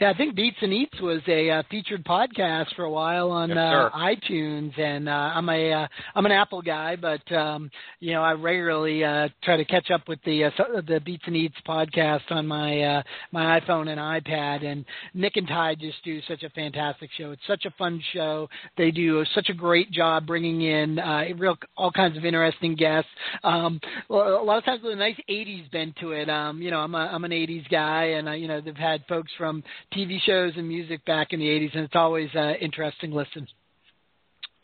[0.00, 3.48] Yeah, I think Beats and Eats was a uh, featured podcast for a while on
[3.48, 7.68] Yes, uh, iTunes, and uh, I'm a uh, I'm an Apple guy, but um,
[7.98, 11.24] you know I regularly uh, try to catch up with the uh, so- the Beats
[11.26, 14.64] and Eats podcast on my uh, my iPhone and iPad.
[14.64, 14.84] And
[15.14, 17.32] Nick and Ty just do such a fantastic show.
[17.32, 18.48] It's such a fun show.
[18.76, 23.10] They do such a great job bringing in uh, real all kinds of interesting guests.
[23.42, 26.30] Um, well, a lot of times with a nice '80s bent to it.
[26.30, 29.02] Um, you know, I'm a I'm an '80s guy, and uh, you know they've had
[29.08, 29.64] folks from
[29.94, 33.46] TV shows and music back in the '80s, and it's always uh, interesting listen.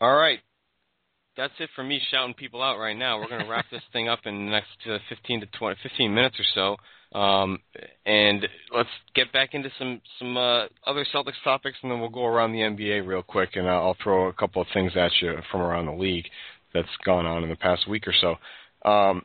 [0.01, 0.39] All right.
[1.37, 3.19] That's it for me shouting people out right now.
[3.19, 6.13] We're going to wrap this thing up in the next uh, 15 to 20, 15
[6.13, 7.17] minutes or so.
[7.17, 7.59] Um,
[8.05, 12.25] and let's get back into some some uh, other Celtics topics, and then we'll go
[12.25, 15.61] around the NBA real quick, and I'll throw a couple of things at you from
[15.61, 16.25] around the league
[16.73, 18.35] that's gone on in the past week or so.
[18.89, 19.23] Um,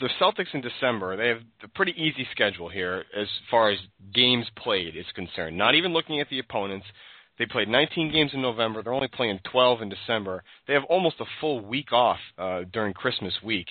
[0.00, 3.78] the Celtics in December, they have a pretty easy schedule here as far as
[4.14, 5.56] games played is concerned.
[5.56, 6.86] Not even looking at the opponents.
[7.38, 8.82] They played 19 games in November.
[8.82, 10.42] They're only playing 12 in December.
[10.66, 13.66] They have almost a full week off uh, during Christmas week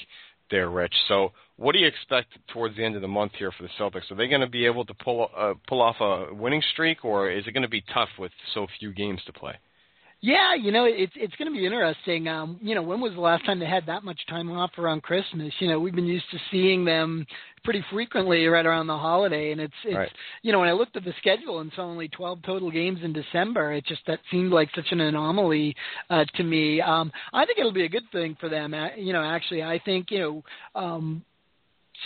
[0.50, 0.94] there, Rich.
[1.08, 4.10] So, what do you expect towards the end of the month here for the Celtics?
[4.12, 7.30] Are they going to be able to pull uh, pull off a winning streak, or
[7.30, 9.54] is it going to be tough with so few games to play?
[10.22, 12.28] Yeah, you know, it's it's going to be interesting.
[12.28, 15.02] Um, you know, when was the last time they had that much time off around
[15.02, 15.54] Christmas?
[15.60, 17.26] You know, we've been used to seeing them
[17.64, 20.12] pretty frequently right around the holiday, and it's it's right.
[20.42, 23.14] you know when I looked at the schedule and saw only 12 total games in
[23.14, 25.74] December, it just that seemed like such an anomaly
[26.10, 26.82] uh, to me.
[26.82, 28.74] Um, I think it'll be a good thing for them.
[28.74, 30.44] Uh, you know, actually, I think you know.
[30.76, 31.24] Um,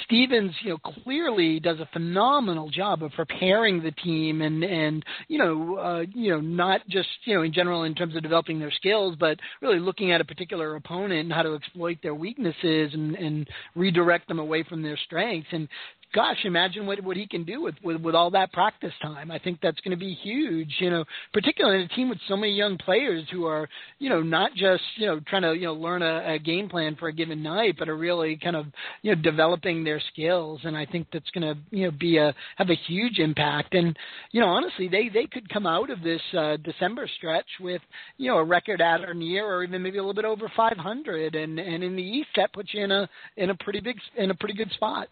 [0.06, 5.38] Stevens, you know, clearly does a phenomenal job of preparing the team and and you
[5.38, 8.72] know, uh, you know, not just you know in general in terms of developing their
[8.72, 13.16] skills, but really looking at a particular opponent and how to exploit their weaknesses and
[13.16, 15.50] and redirect them away from their strengths.
[15.52, 15.68] And
[16.14, 19.32] gosh, imagine what what he can do with with, with all that practice time.
[19.32, 20.70] I think that's going to be huge.
[20.80, 23.68] You know, particularly in a team with so many young players who are
[23.99, 26.95] you know not just you know trying to you know learn a, a game plan
[26.95, 28.68] for a given night, but are really kind of
[29.01, 30.61] you know developing their skills.
[30.64, 33.74] And I think that's going to you know be a have a huge impact.
[33.74, 33.97] And
[34.32, 37.82] you know, honestly, they they could come out of this uh, December stretch with
[38.18, 41.36] you know a record at or near, or even maybe a little bit over 500.
[41.36, 44.32] And and in the East, that puts you in a in a pretty big in
[44.32, 45.07] a pretty good spot.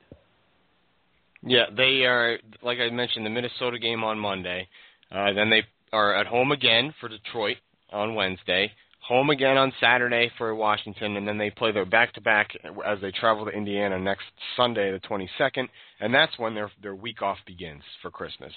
[1.43, 4.67] Yeah, they are like I mentioned the Minnesota game on Monday.
[5.11, 7.57] Uh, then they are at home again for Detroit
[7.91, 8.71] on Wednesday.
[9.07, 12.51] Home again on Saturday for Washington, and then they play their back-to-back
[12.85, 14.23] as they travel to Indiana next
[14.55, 15.67] Sunday, the 22nd,
[15.99, 18.53] and that's when their their week off begins for Christmas.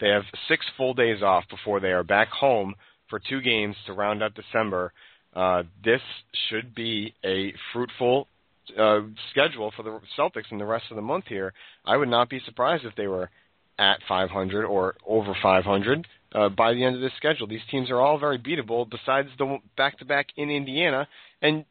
[0.00, 2.74] They have six full days off before they are back home
[3.10, 4.92] for two games to round out December.
[5.34, 6.00] Uh, this
[6.48, 8.28] should be a fruitful
[8.76, 9.00] uh,
[9.30, 11.52] schedule for the Celtics in the rest of the month here,
[11.84, 13.30] I would not be surprised if they were
[13.78, 17.46] at 500 or over 500 uh, by the end of this schedule.
[17.46, 21.06] These teams are all very beatable, besides the back-to-back in Indiana.
[21.40, 21.64] And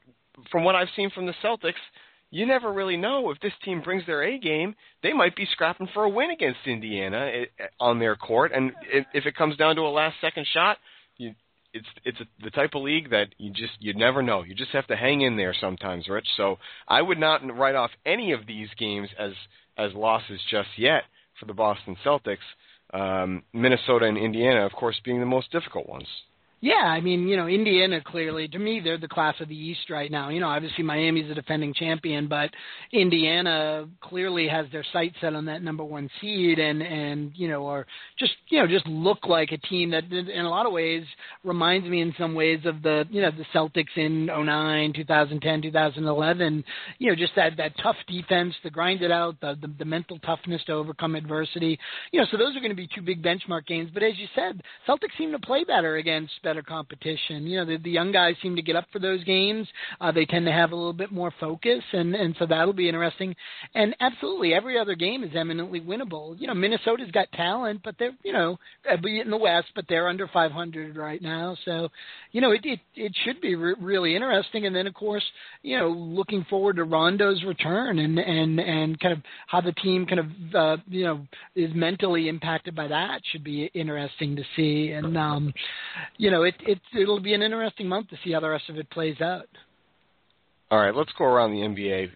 [0.51, 1.73] from what I've seen from the Celtics,
[2.29, 4.75] you never really know if this team brings their A game.
[5.03, 8.71] They might be scrapping for a win against Indiana eh, eh, on their court, and
[9.13, 10.77] if it comes down to a last-second shot,
[11.77, 14.43] it's it's the type of league that you just you never know.
[14.43, 16.27] You just have to hang in there sometimes, Rich.
[16.35, 16.57] So
[16.87, 19.31] I would not write off any of these games as
[19.77, 21.03] as losses just yet
[21.39, 22.37] for the Boston Celtics.
[22.93, 26.07] Um, Minnesota and Indiana, of course, being the most difficult ones.
[26.59, 29.91] Yeah, I mean, you know, Indiana clearly to me they're the class of the East
[29.91, 30.29] right now.
[30.29, 32.49] You know, obviously Miami's a defending champion, but
[32.91, 37.67] Indiana clearly has their sights set on that number one seed, and and you know
[37.67, 37.85] are
[38.17, 41.03] just you know just look like a team that in a lot of ways
[41.43, 46.63] reminds me in some ways of the you know the Celtics in 09, 2010, 2011.
[46.97, 50.17] You know, just that that tough defense, the grind it out, the the, the mental
[50.19, 51.77] toughness to overcome adversity.
[52.11, 53.91] You know, so those are going to be two big benchmark games.
[53.93, 57.45] But as you said, Celtics seem to play better against better competition.
[57.45, 59.67] You know, the, the young guys seem to get up for those games.
[59.99, 62.87] Uh, they tend to have a little bit more focus, and and so that'll be
[62.87, 63.35] interesting.
[63.75, 66.39] And absolutely, every other game is eminently winnable.
[66.39, 68.57] You know, Minnesota's got talent, but they're you know,
[69.03, 71.57] in the West, but they're under 500 right now.
[71.65, 71.89] So,
[72.31, 74.65] you know, it it, it should be re- really interesting.
[74.65, 75.23] And then of course,
[75.63, 80.05] you know, looking forward to Rondo's return and and and kind of how the team
[80.05, 84.91] kind of uh, you know is mentally impacted by that should be interesting to see.
[84.91, 85.53] And um,
[86.17, 88.69] you know know, it it it'll be an interesting month to see how the rest
[88.69, 89.47] of it plays out.
[90.69, 92.09] All right, let's go around the NBA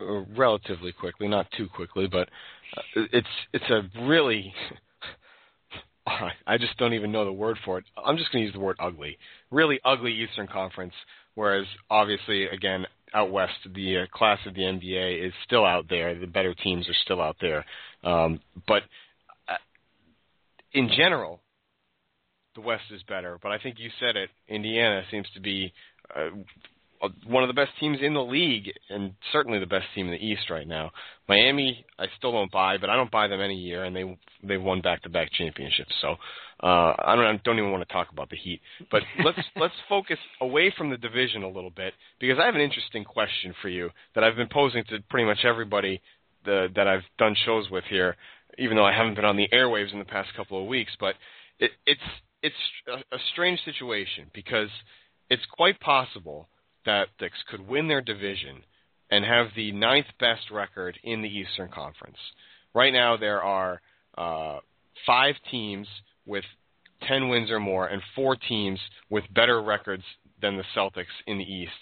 [0.00, 2.28] uh, relatively quickly, not too quickly, but
[2.76, 4.52] uh, it's it's a really
[6.46, 7.84] I just don't even know the word for it.
[8.02, 9.18] I'm just going to use the word ugly.
[9.50, 10.94] Really ugly Eastern Conference.
[11.34, 16.18] Whereas obviously, again, out west, the uh, class of the NBA is still out there.
[16.18, 17.64] The better teams are still out there.
[18.02, 18.82] Um, but
[20.72, 21.40] in general,
[22.58, 23.38] the West is better.
[23.42, 24.30] But I think you said it.
[24.48, 25.72] Indiana seems to be
[26.14, 26.30] uh,
[27.26, 30.26] one of the best teams in the league, and certainly the best team in the
[30.26, 30.90] East right now.
[31.28, 34.62] Miami, I still don't buy, but I don't buy them any year, and they they've
[34.62, 35.94] won back-to-back championships.
[36.00, 36.16] So
[36.62, 38.60] uh, I don't I don't even want to talk about the Heat.
[38.90, 42.60] But let's let's focus away from the division a little bit because I have an
[42.60, 46.00] interesting question for you that I've been posing to pretty much everybody
[46.44, 48.16] the, that I've done shows with here,
[48.58, 50.92] even though I haven't been on the airwaves in the past couple of weeks.
[50.98, 51.14] But
[51.60, 52.00] it, it's
[52.42, 52.54] it's
[52.88, 54.68] a, a strange situation because
[55.30, 56.48] it's quite possible
[56.86, 58.62] that the Celtics could win their division
[59.10, 62.16] and have the ninth best record in the Eastern Conference.
[62.74, 63.80] Right now, there are
[64.16, 64.58] uh,
[65.06, 65.86] five teams
[66.26, 66.44] with
[67.06, 68.78] 10 wins or more, and four teams
[69.08, 70.02] with better records
[70.40, 71.72] than the Celtics in the East.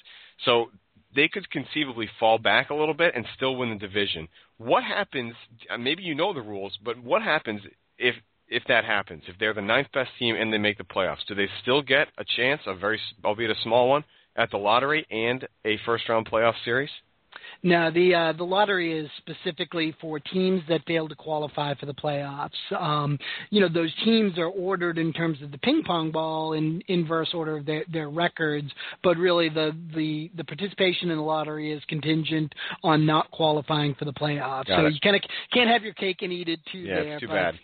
[0.44, 0.66] So
[1.14, 4.28] they could conceivably fall back a little bit and still win the division.
[4.58, 5.34] What happens?
[5.78, 7.62] Maybe you know the rules, but what happens
[7.98, 8.14] if
[8.48, 9.22] if that happens?
[9.26, 12.08] If they're the ninth best team and they make the playoffs, do they still get
[12.18, 14.04] a chance, a very albeit a small one,
[14.36, 16.90] at the lottery and a first round playoff series?
[17.62, 21.94] No, the uh, the lottery is specifically for teams that fail to qualify for the
[21.94, 22.50] playoffs.
[22.78, 23.18] Um,
[23.50, 27.30] you know, those teams are ordered in terms of the ping pong ball in inverse
[27.34, 28.70] order of their, their records,
[29.02, 34.04] but really the, the the participation in the lottery is contingent on not qualifying for
[34.04, 34.66] the playoffs.
[34.66, 34.94] Got so it.
[34.94, 35.22] you kind of
[35.52, 37.12] can't have your cake and eat it too Yeah, there.
[37.14, 37.54] it's too but, bad.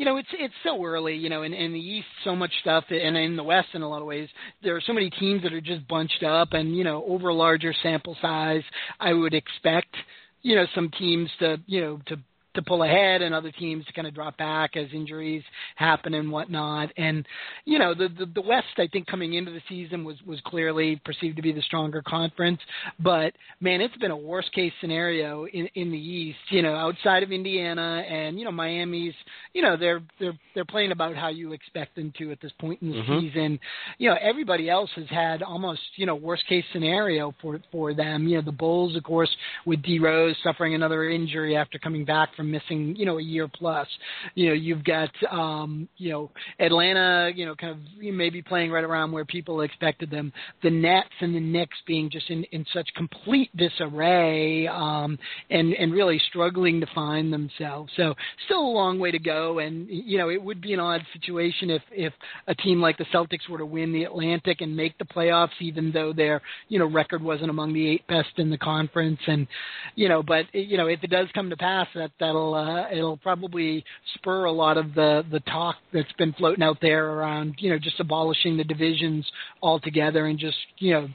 [0.00, 1.14] You know, it's it's so early.
[1.14, 3.88] You know, in, in the East, so much stuff, and in the West, in a
[3.88, 4.30] lot of ways,
[4.62, 7.34] there are so many teams that are just bunched up, and you know, over a
[7.34, 8.62] larger sample size,
[8.98, 9.94] I would expect,
[10.40, 12.16] you know, some teams to, you know, to
[12.54, 15.42] to pull ahead and other teams to kind of drop back as injuries
[15.76, 16.90] happen and whatnot.
[16.96, 17.26] And
[17.64, 21.00] you know, the, the the West, I think, coming into the season was was clearly
[21.04, 22.60] perceived to be the stronger conference.
[22.98, 26.38] But man, it's been a worst case scenario in in the East.
[26.50, 29.14] You know, outside of Indiana and you know Miami's,
[29.54, 32.82] you know they're they're they're playing about how you expect them to at this point
[32.82, 33.20] in the Mhm.
[33.20, 33.60] season.
[33.98, 38.26] You know, everybody else has had almost you know worst case scenario for for them.
[38.26, 39.30] You know, the Bulls, of course,
[39.66, 43.46] with D Rose suffering another injury after coming back from missing you know a year
[43.48, 43.86] plus.
[44.34, 48.82] You know, you've got um, you know Atlanta, you know, kind of maybe playing right
[48.82, 50.32] around where people expected them.
[50.62, 55.18] The Nets and the Knicks being just in in such complete disarray um,
[55.50, 57.92] and and really struggling to find themselves.
[57.96, 58.14] So
[58.46, 61.68] still a long way to go, and you know it would be an odd situation
[61.68, 62.14] if if
[62.46, 65.92] a team like the Celtics were to win the Atlantic and make the playoffs, even
[65.92, 69.20] though their you know record wasn't among the eight best in the conference.
[69.26, 69.46] And
[69.94, 73.16] you know, but you know if it does come to pass, that that'll uh, it'll
[73.16, 77.70] probably spur a lot of the the talk that's been floating out there around you
[77.70, 79.26] know just abolishing the divisions
[79.62, 81.08] altogether and just you know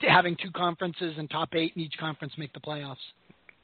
[0.00, 2.96] having two conferences and top eight in each conference make the playoffs.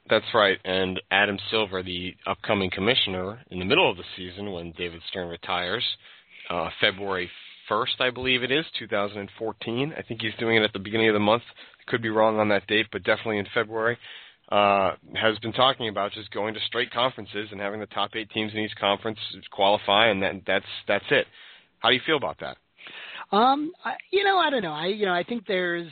[0.07, 0.59] That's right.
[0.63, 5.29] And Adam Silver, the upcoming commissioner, in the middle of the season when David Stern
[5.29, 5.83] retires,
[6.51, 7.27] uh, February
[7.71, 9.93] 1st, I believe it is, 2014.
[9.97, 11.41] I think he's doing it at the beginning of the month.
[11.87, 13.97] Could be wrong on that date, but definitely in February.
[14.51, 18.29] Uh, has been talking about just going to straight conferences and having the top eight
[18.29, 19.17] teams in each conference
[19.49, 21.25] qualify, and that, that's that's it.
[21.79, 22.57] How do you feel about that?
[23.31, 24.71] Um, I, you know, I don't know.
[24.71, 25.91] I you know, I think there's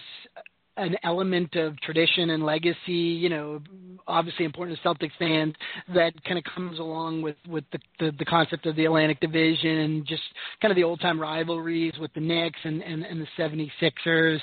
[0.78, 3.61] an element of tradition and legacy, you know,
[4.07, 5.53] obviously important to Celtics fans
[5.93, 9.78] that kind of comes along with with the, the the concept of the Atlantic Division
[9.78, 10.24] and just
[10.61, 14.39] kind of the old time rivalries with the Knicks and and, and the 76ers.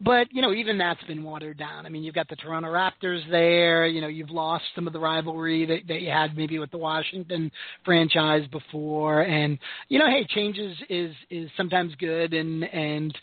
[0.00, 1.84] But, you know, even that's been watered down.
[1.84, 5.00] I mean, you've got the Toronto Raptors there, you know, you've lost some of the
[5.00, 7.50] rivalry that that you had maybe with the Washington
[7.84, 9.58] franchise before and
[9.88, 13.16] you know, hey, changes is is sometimes good and and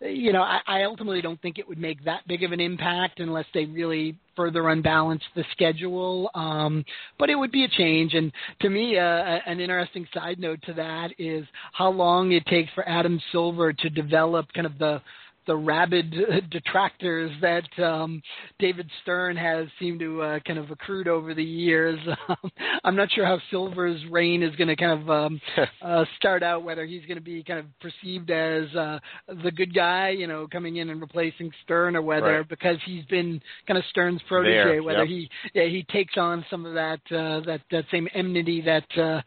[0.00, 3.20] you know, I, I ultimately don't think it would make that big of an impact
[3.20, 6.30] unless they really further unbalance the schedule.
[6.34, 6.84] Um,
[7.18, 8.14] but it would be a change.
[8.14, 8.32] And
[8.62, 12.88] to me, uh, an interesting side note to that is how long it takes for
[12.88, 15.02] Adam Silver to develop kind of the
[15.50, 16.14] the rabid
[16.52, 18.22] detractors that um,
[18.60, 21.98] David Stern has seemed to uh, kind of accrued over the years.
[22.84, 25.40] I'm not sure how Silver's reign is going to kind of um,
[25.82, 26.62] uh, start out.
[26.62, 29.00] Whether he's going to be kind of perceived as uh,
[29.42, 32.48] the good guy, you know, coming in and replacing Stern, or whether Right.
[32.48, 35.08] because he's been kind of Stern's protege, There, whether yep.
[35.08, 39.20] he yeah, he takes on some of that uh, that that same enmity that uh,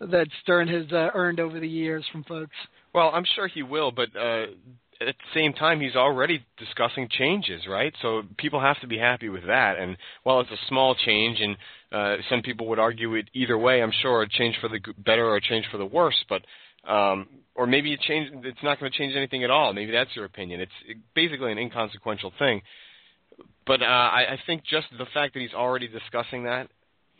[0.00, 2.54] that Stern has uh, earned over the years from folks.
[2.92, 4.46] Well, I'm sure he will, but uh,
[5.00, 7.94] at the same time, he's already discussing changes, right?
[8.02, 9.78] So people have to be happy with that.
[9.78, 11.56] And while it's a small change, and
[11.90, 15.26] uh, some people would argue it either way, I'm sure a change for the better
[15.26, 16.42] or a change for the worse, but
[16.90, 18.30] um, or maybe it change.
[18.44, 19.72] It's not going to change anything at all.
[19.72, 20.60] Maybe that's your opinion.
[20.60, 22.62] It's basically an inconsequential thing.
[23.66, 26.68] But uh, I, I think just the fact that he's already discussing that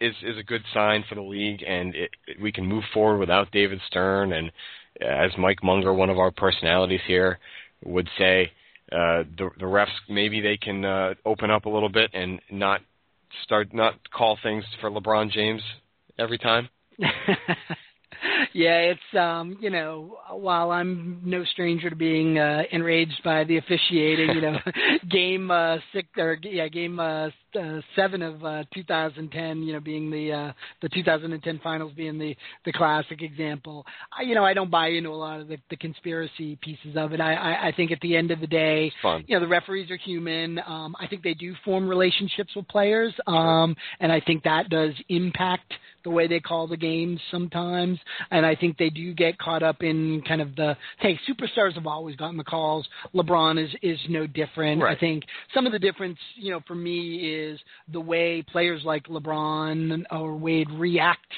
[0.01, 3.19] is is a good sign for the league, and it, it, we can move forward
[3.19, 4.33] without David Stern.
[4.33, 4.51] And
[5.03, 7.39] uh, as Mike Munger, one of our personalities here,
[7.85, 8.53] would say,
[8.93, 12.81] uh, the the refs maybe they can uh, open up a little bit and not
[13.45, 15.63] start not call things for LeBron James
[16.19, 16.69] every time.
[18.53, 23.59] yeah, it's um, you know, while I'm no stranger to being uh, enraged by the
[23.59, 24.59] officiating, you know,
[25.11, 30.11] game uh, six or yeah, game uh, uh, seven of uh, 2010, you know, being
[30.11, 33.85] the uh, the 2010 finals being the the classic example.
[34.17, 37.13] I, you know, I don't buy into a lot of the, the conspiracy pieces of
[37.13, 37.21] it.
[37.21, 38.93] I, I I think at the end of the day,
[39.27, 40.59] you know, the referees are human.
[40.67, 44.93] Um, I think they do form relationships with players, um, and I think that does
[45.09, 45.73] impact
[46.05, 47.99] the way they call the games sometimes.
[48.31, 51.87] And I think they do get caught up in kind of the hey, superstars have
[51.87, 52.87] always gotten the calls.
[53.15, 54.83] LeBron is is no different.
[54.83, 54.97] Right.
[54.97, 55.25] I think
[55.55, 57.40] some of the difference, you know, for me is
[57.93, 61.33] the way players like LeBron or Wade react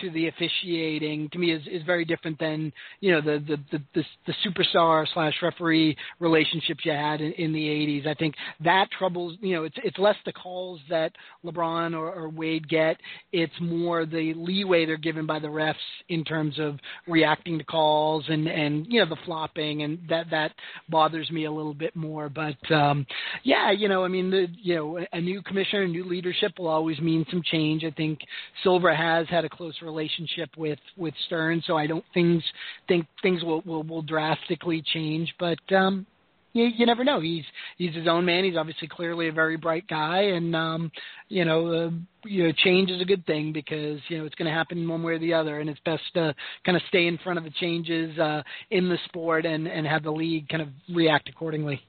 [0.00, 3.84] to the officiating to me is is very different than you know the the the,
[3.94, 8.06] the, the superstar slash referee relationships you had in, in the 80s.
[8.06, 8.34] I think
[8.64, 11.12] that troubles you know it's it's less the calls that
[11.44, 12.96] LeBron or, or Wade get.
[13.32, 15.74] It's more the leeway they're given by the refs
[16.08, 20.52] in terms of reacting to calls and and you know the flopping and that that
[20.88, 22.28] bothers me a little bit more.
[22.28, 23.06] But um,
[23.42, 26.98] yeah, you know I mean the you know a new commissioner, new leadership will always
[27.00, 27.84] mean some change.
[27.84, 28.20] I think
[28.62, 29.87] Silver has had a close relationship
[30.56, 32.42] with with Stern, so I don't things
[32.86, 35.34] think things will will, will drastically change.
[35.38, 36.06] But um,
[36.52, 37.20] you, you never know.
[37.20, 37.44] He's
[37.76, 38.44] he's his own man.
[38.44, 40.90] He's obviously clearly a very bright guy, and um,
[41.28, 41.90] you know, uh,
[42.24, 45.02] you know, change is a good thing because you know it's going to happen one
[45.02, 46.34] way or the other, and it's best to
[46.64, 50.02] kind of stay in front of the changes uh, in the sport and and have
[50.02, 51.80] the league kind of react accordingly.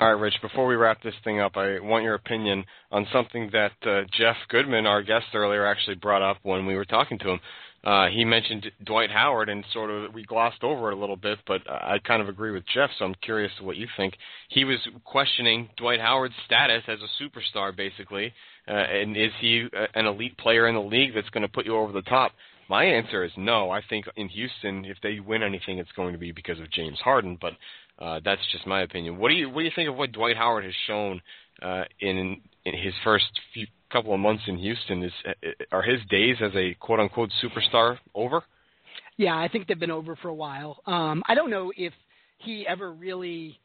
[0.00, 3.50] All right, Rich, before we wrap this thing up, I want your opinion on something
[3.52, 7.30] that uh, Jeff Goodman, our guest earlier, actually brought up when we were talking to
[7.30, 7.40] him.
[7.84, 11.38] Uh, he mentioned Dwight Howard, and sort of we glossed over it a little bit,
[11.46, 14.16] but I kind of agree with Jeff, so I'm curious what you think.
[14.48, 18.32] He was questioning Dwight Howard's status as a superstar, basically,
[18.66, 21.76] uh, and is he an elite player in the league that's going to put you
[21.76, 22.32] over the top?
[22.70, 23.70] My answer is no.
[23.70, 26.98] I think in Houston, if they win anything, it's going to be because of James
[27.00, 27.52] Harden, but
[27.98, 29.18] uh, that's just my opinion.
[29.18, 31.20] What do you what do you think of what Dwight Howard has shown
[31.62, 35.02] uh, in in his first few couple of months in Houston?
[35.02, 35.12] Is
[35.70, 38.42] are his days as a quote unquote superstar over?
[39.16, 40.80] Yeah, I think they've been over for a while.
[40.86, 41.92] Um, I don't know if
[42.38, 43.60] he ever really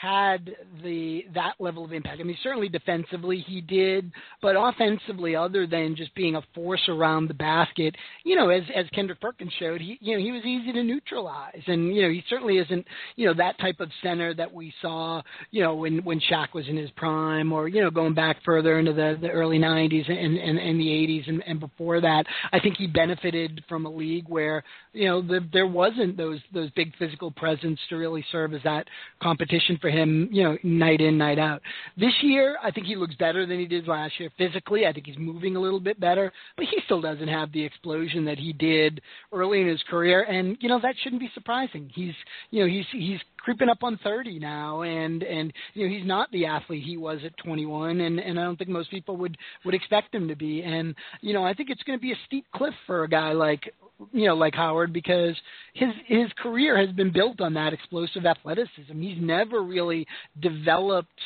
[0.00, 0.50] had
[0.82, 2.20] the that level of impact.
[2.20, 7.28] I mean, certainly defensively he did, but offensively, other than just being a force around
[7.28, 10.72] the basket, you know, as as Kendrick Perkins showed, he you know he was easy
[10.72, 12.86] to neutralize, and you know he certainly isn't
[13.16, 16.66] you know that type of center that we saw you know when when Shaq was
[16.68, 20.36] in his prime, or you know going back further into the the early '90s and
[20.36, 22.24] and, and the '80s and, and before that.
[22.52, 26.70] I think he benefited from a league where you know the, there wasn't those those
[26.70, 28.86] big physical presence to really serve as that
[29.22, 31.60] competition for him, you know, night in, night out.
[31.98, 34.30] This year, I think he looks better than he did last year.
[34.38, 37.62] Physically, I think he's moving a little bit better, but he still doesn't have the
[37.62, 39.02] explosion that he did
[39.32, 40.22] early in his career.
[40.22, 41.90] And you know that shouldn't be surprising.
[41.94, 42.14] He's,
[42.50, 46.30] you know, he's he's creeping up on 30 now, and and you know he's not
[46.30, 49.74] the athlete he was at 21, and and I don't think most people would would
[49.74, 50.62] expect him to be.
[50.62, 53.32] And you know, I think it's going to be a steep cliff for a guy
[53.32, 53.72] like
[54.12, 55.36] you know, like Howard, because
[55.74, 59.00] his his career has been built on that explosive athleticism.
[59.00, 60.06] He's never really
[60.40, 61.20] developed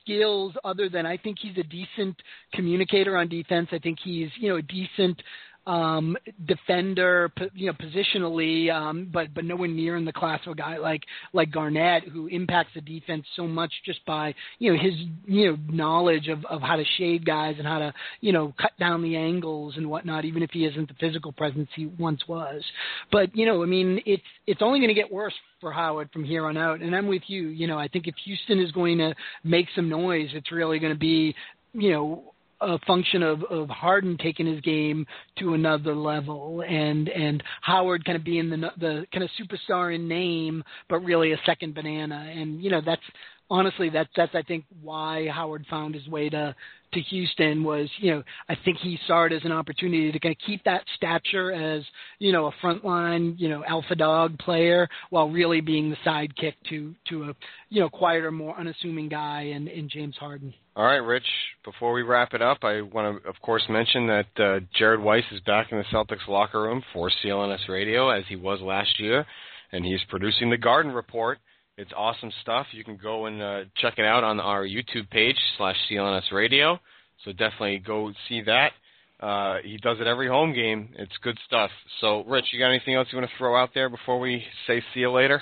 [0.00, 2.16] skills other than I think he's a decent
[2.52, 3.68] communicator on defense.
[3.72, 5.20] I think he's you know a decent
[5.66, 10.54] um, defender, you know, positionally, um, but but nowhere near in the class of a
[10.54, 11.02] guy like
[11.32, 14.94] like Garnett, who impacts the defense so much just by you know his
[15.26, 18.72] you know knowledge of of how to shade guys and how to you know cut
[18.78, 22.62] down the angles and whatnot, even if he isn't the physical presence he once was.
[23.10, 26.24] But you know, I mean, it's it's only going to get worse for Howard from
[26.24, 26.80] here on out.
[26.80, 27.48] And I'm with you.
[27.48, 30.92] You know, I think if Houston is going to make some noise, it's really going
[30.92, 31.34] to be
[31.72, 32.33] you know
[32.64, 35.06] a function of of Harden taking his game
[35.38, 40.08] to another level, and and Howard kind of being the the kind of superstar in
[40.08, 42.32] name, but really a second banana.
[42.34, 43.02] And you know that's
[43.50, 46.54] honestly that's that's I think why Howard found his way to
[46.92, 50.34] to Houston was you know I think he saw it as an opportunity to kind
[50.34, 51.82] of keep that stature as
[52.18, 56.94] you know a frontline you know alpha dog player while really being the sidekick to
[57.08, 57.34] to a
[57.68, 60.54] you know quieter more unassuming guy in in James Harden.
[60.76, 61.26] All right, Rich.
[61.64, 65.22] Before we wrap it up, I want to, of course, mention that uh, Jared Weiss
[65.30, 69.24] is back in the Celtics locker room for CLNS Radio as he was last year,
[69.70, 71.38] and he's producing the Garden Report.
[71.76, 72.66] It's awesome stuff.
[72.72, 76.80] You can go and uh, check it out on our YouTube page slash CLNS Radio.
[77.24, 78.72] So definitely go see that.
[79.20, 80.88] Uh, he does it every home game.
[80.98, 81.70] It's good stuff.
[82.00, 84.82] So, Rich, you got anything else you want to throw out there before we say
[84.92, 85.40] see you later?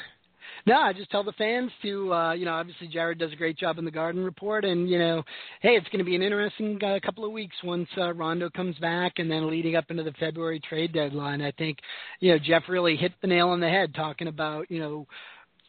[0.65, 3.59] No, I just tell the fans to, uh, you know, obviously Jared does a great
[3.59, 5.23] job in the Garden Report, and you know,
[5.61, 8.77] hey, it's going to be an interesting uh, couple of weeks once uh, Rondo comes
[8.79, 11.43] back, and then leading up into the February trade deadline.
[11.43, 11.79] I think,
[12.21, 15.07] you know, Jeff really hit the nail on the head talking about, you know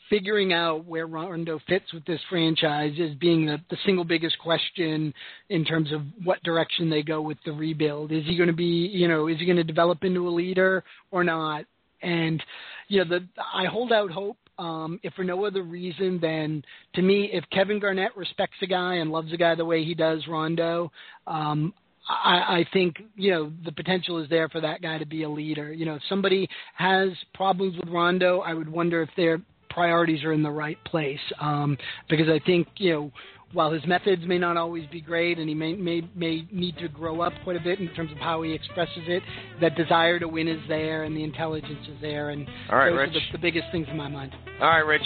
[0.10, 5.12] figuring out where Rondo fits with this franchise as being the, the single biggest question
[5.50, 8.12] in terms of what direction they go with the rebuild.
[8.12, 10.84] Is he going to be, you know, is he going to develop into a leader
[11.10, 11.66] or not?
[12.04, 12.44] And
[12.89, 14.38] you know, the I hold out hope.
[14.58, 16.64] Um, if for no other reason than
[16.95, 19.95] to me, if Kevin Garnett respects a guy and loves a guy the way he
[19.95, 20.91] does Rondo,
[21.26, 21.74] um,
[22.08, 25.30] I, I think you know the potential is there for that guy to be a
[25.30, 25.74] leader.
[25.74, 29.41] You know, if somebody has problems with Rondo, I would wonder if they're
[29.74, 31.20] priorities are in the right place.
[31.41, 31.78] Um,
[32.10, 33.12] because I think you know
[33.54, 36.88] while his methods may not always be great and he may, may may need to
[36.88, 39.24] grow up quite a bit in terms of how he expresses it,
[39.62, 42.99] that desire to win is there and the intelligence is there, and All right, those
[42.99, 43.10] Rich.
[43.10, 44.34] are the, the biggest things in my mind.
[44.60, 45.01] All right, Rich.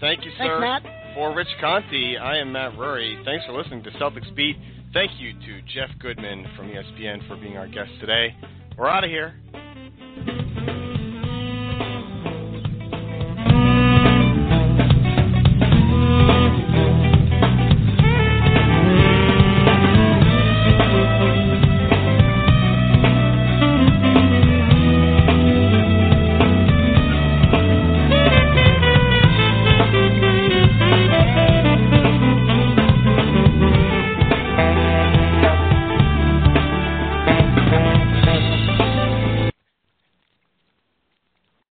[0.00, 0.60] Thank you, sir.
[0.60, 0.84] Thanks.
[0.84, 1.14] Matt.
[1.14, 3.20] For Rich Conti, I am Matt Rory.
[3.24, 4.56] Thanks for listening to Celtics Beat.
[4.94, 8.34] Thank you to Jeff Goodman from ESPN for being our guest today.
[8.76, 9.34] We're out of here.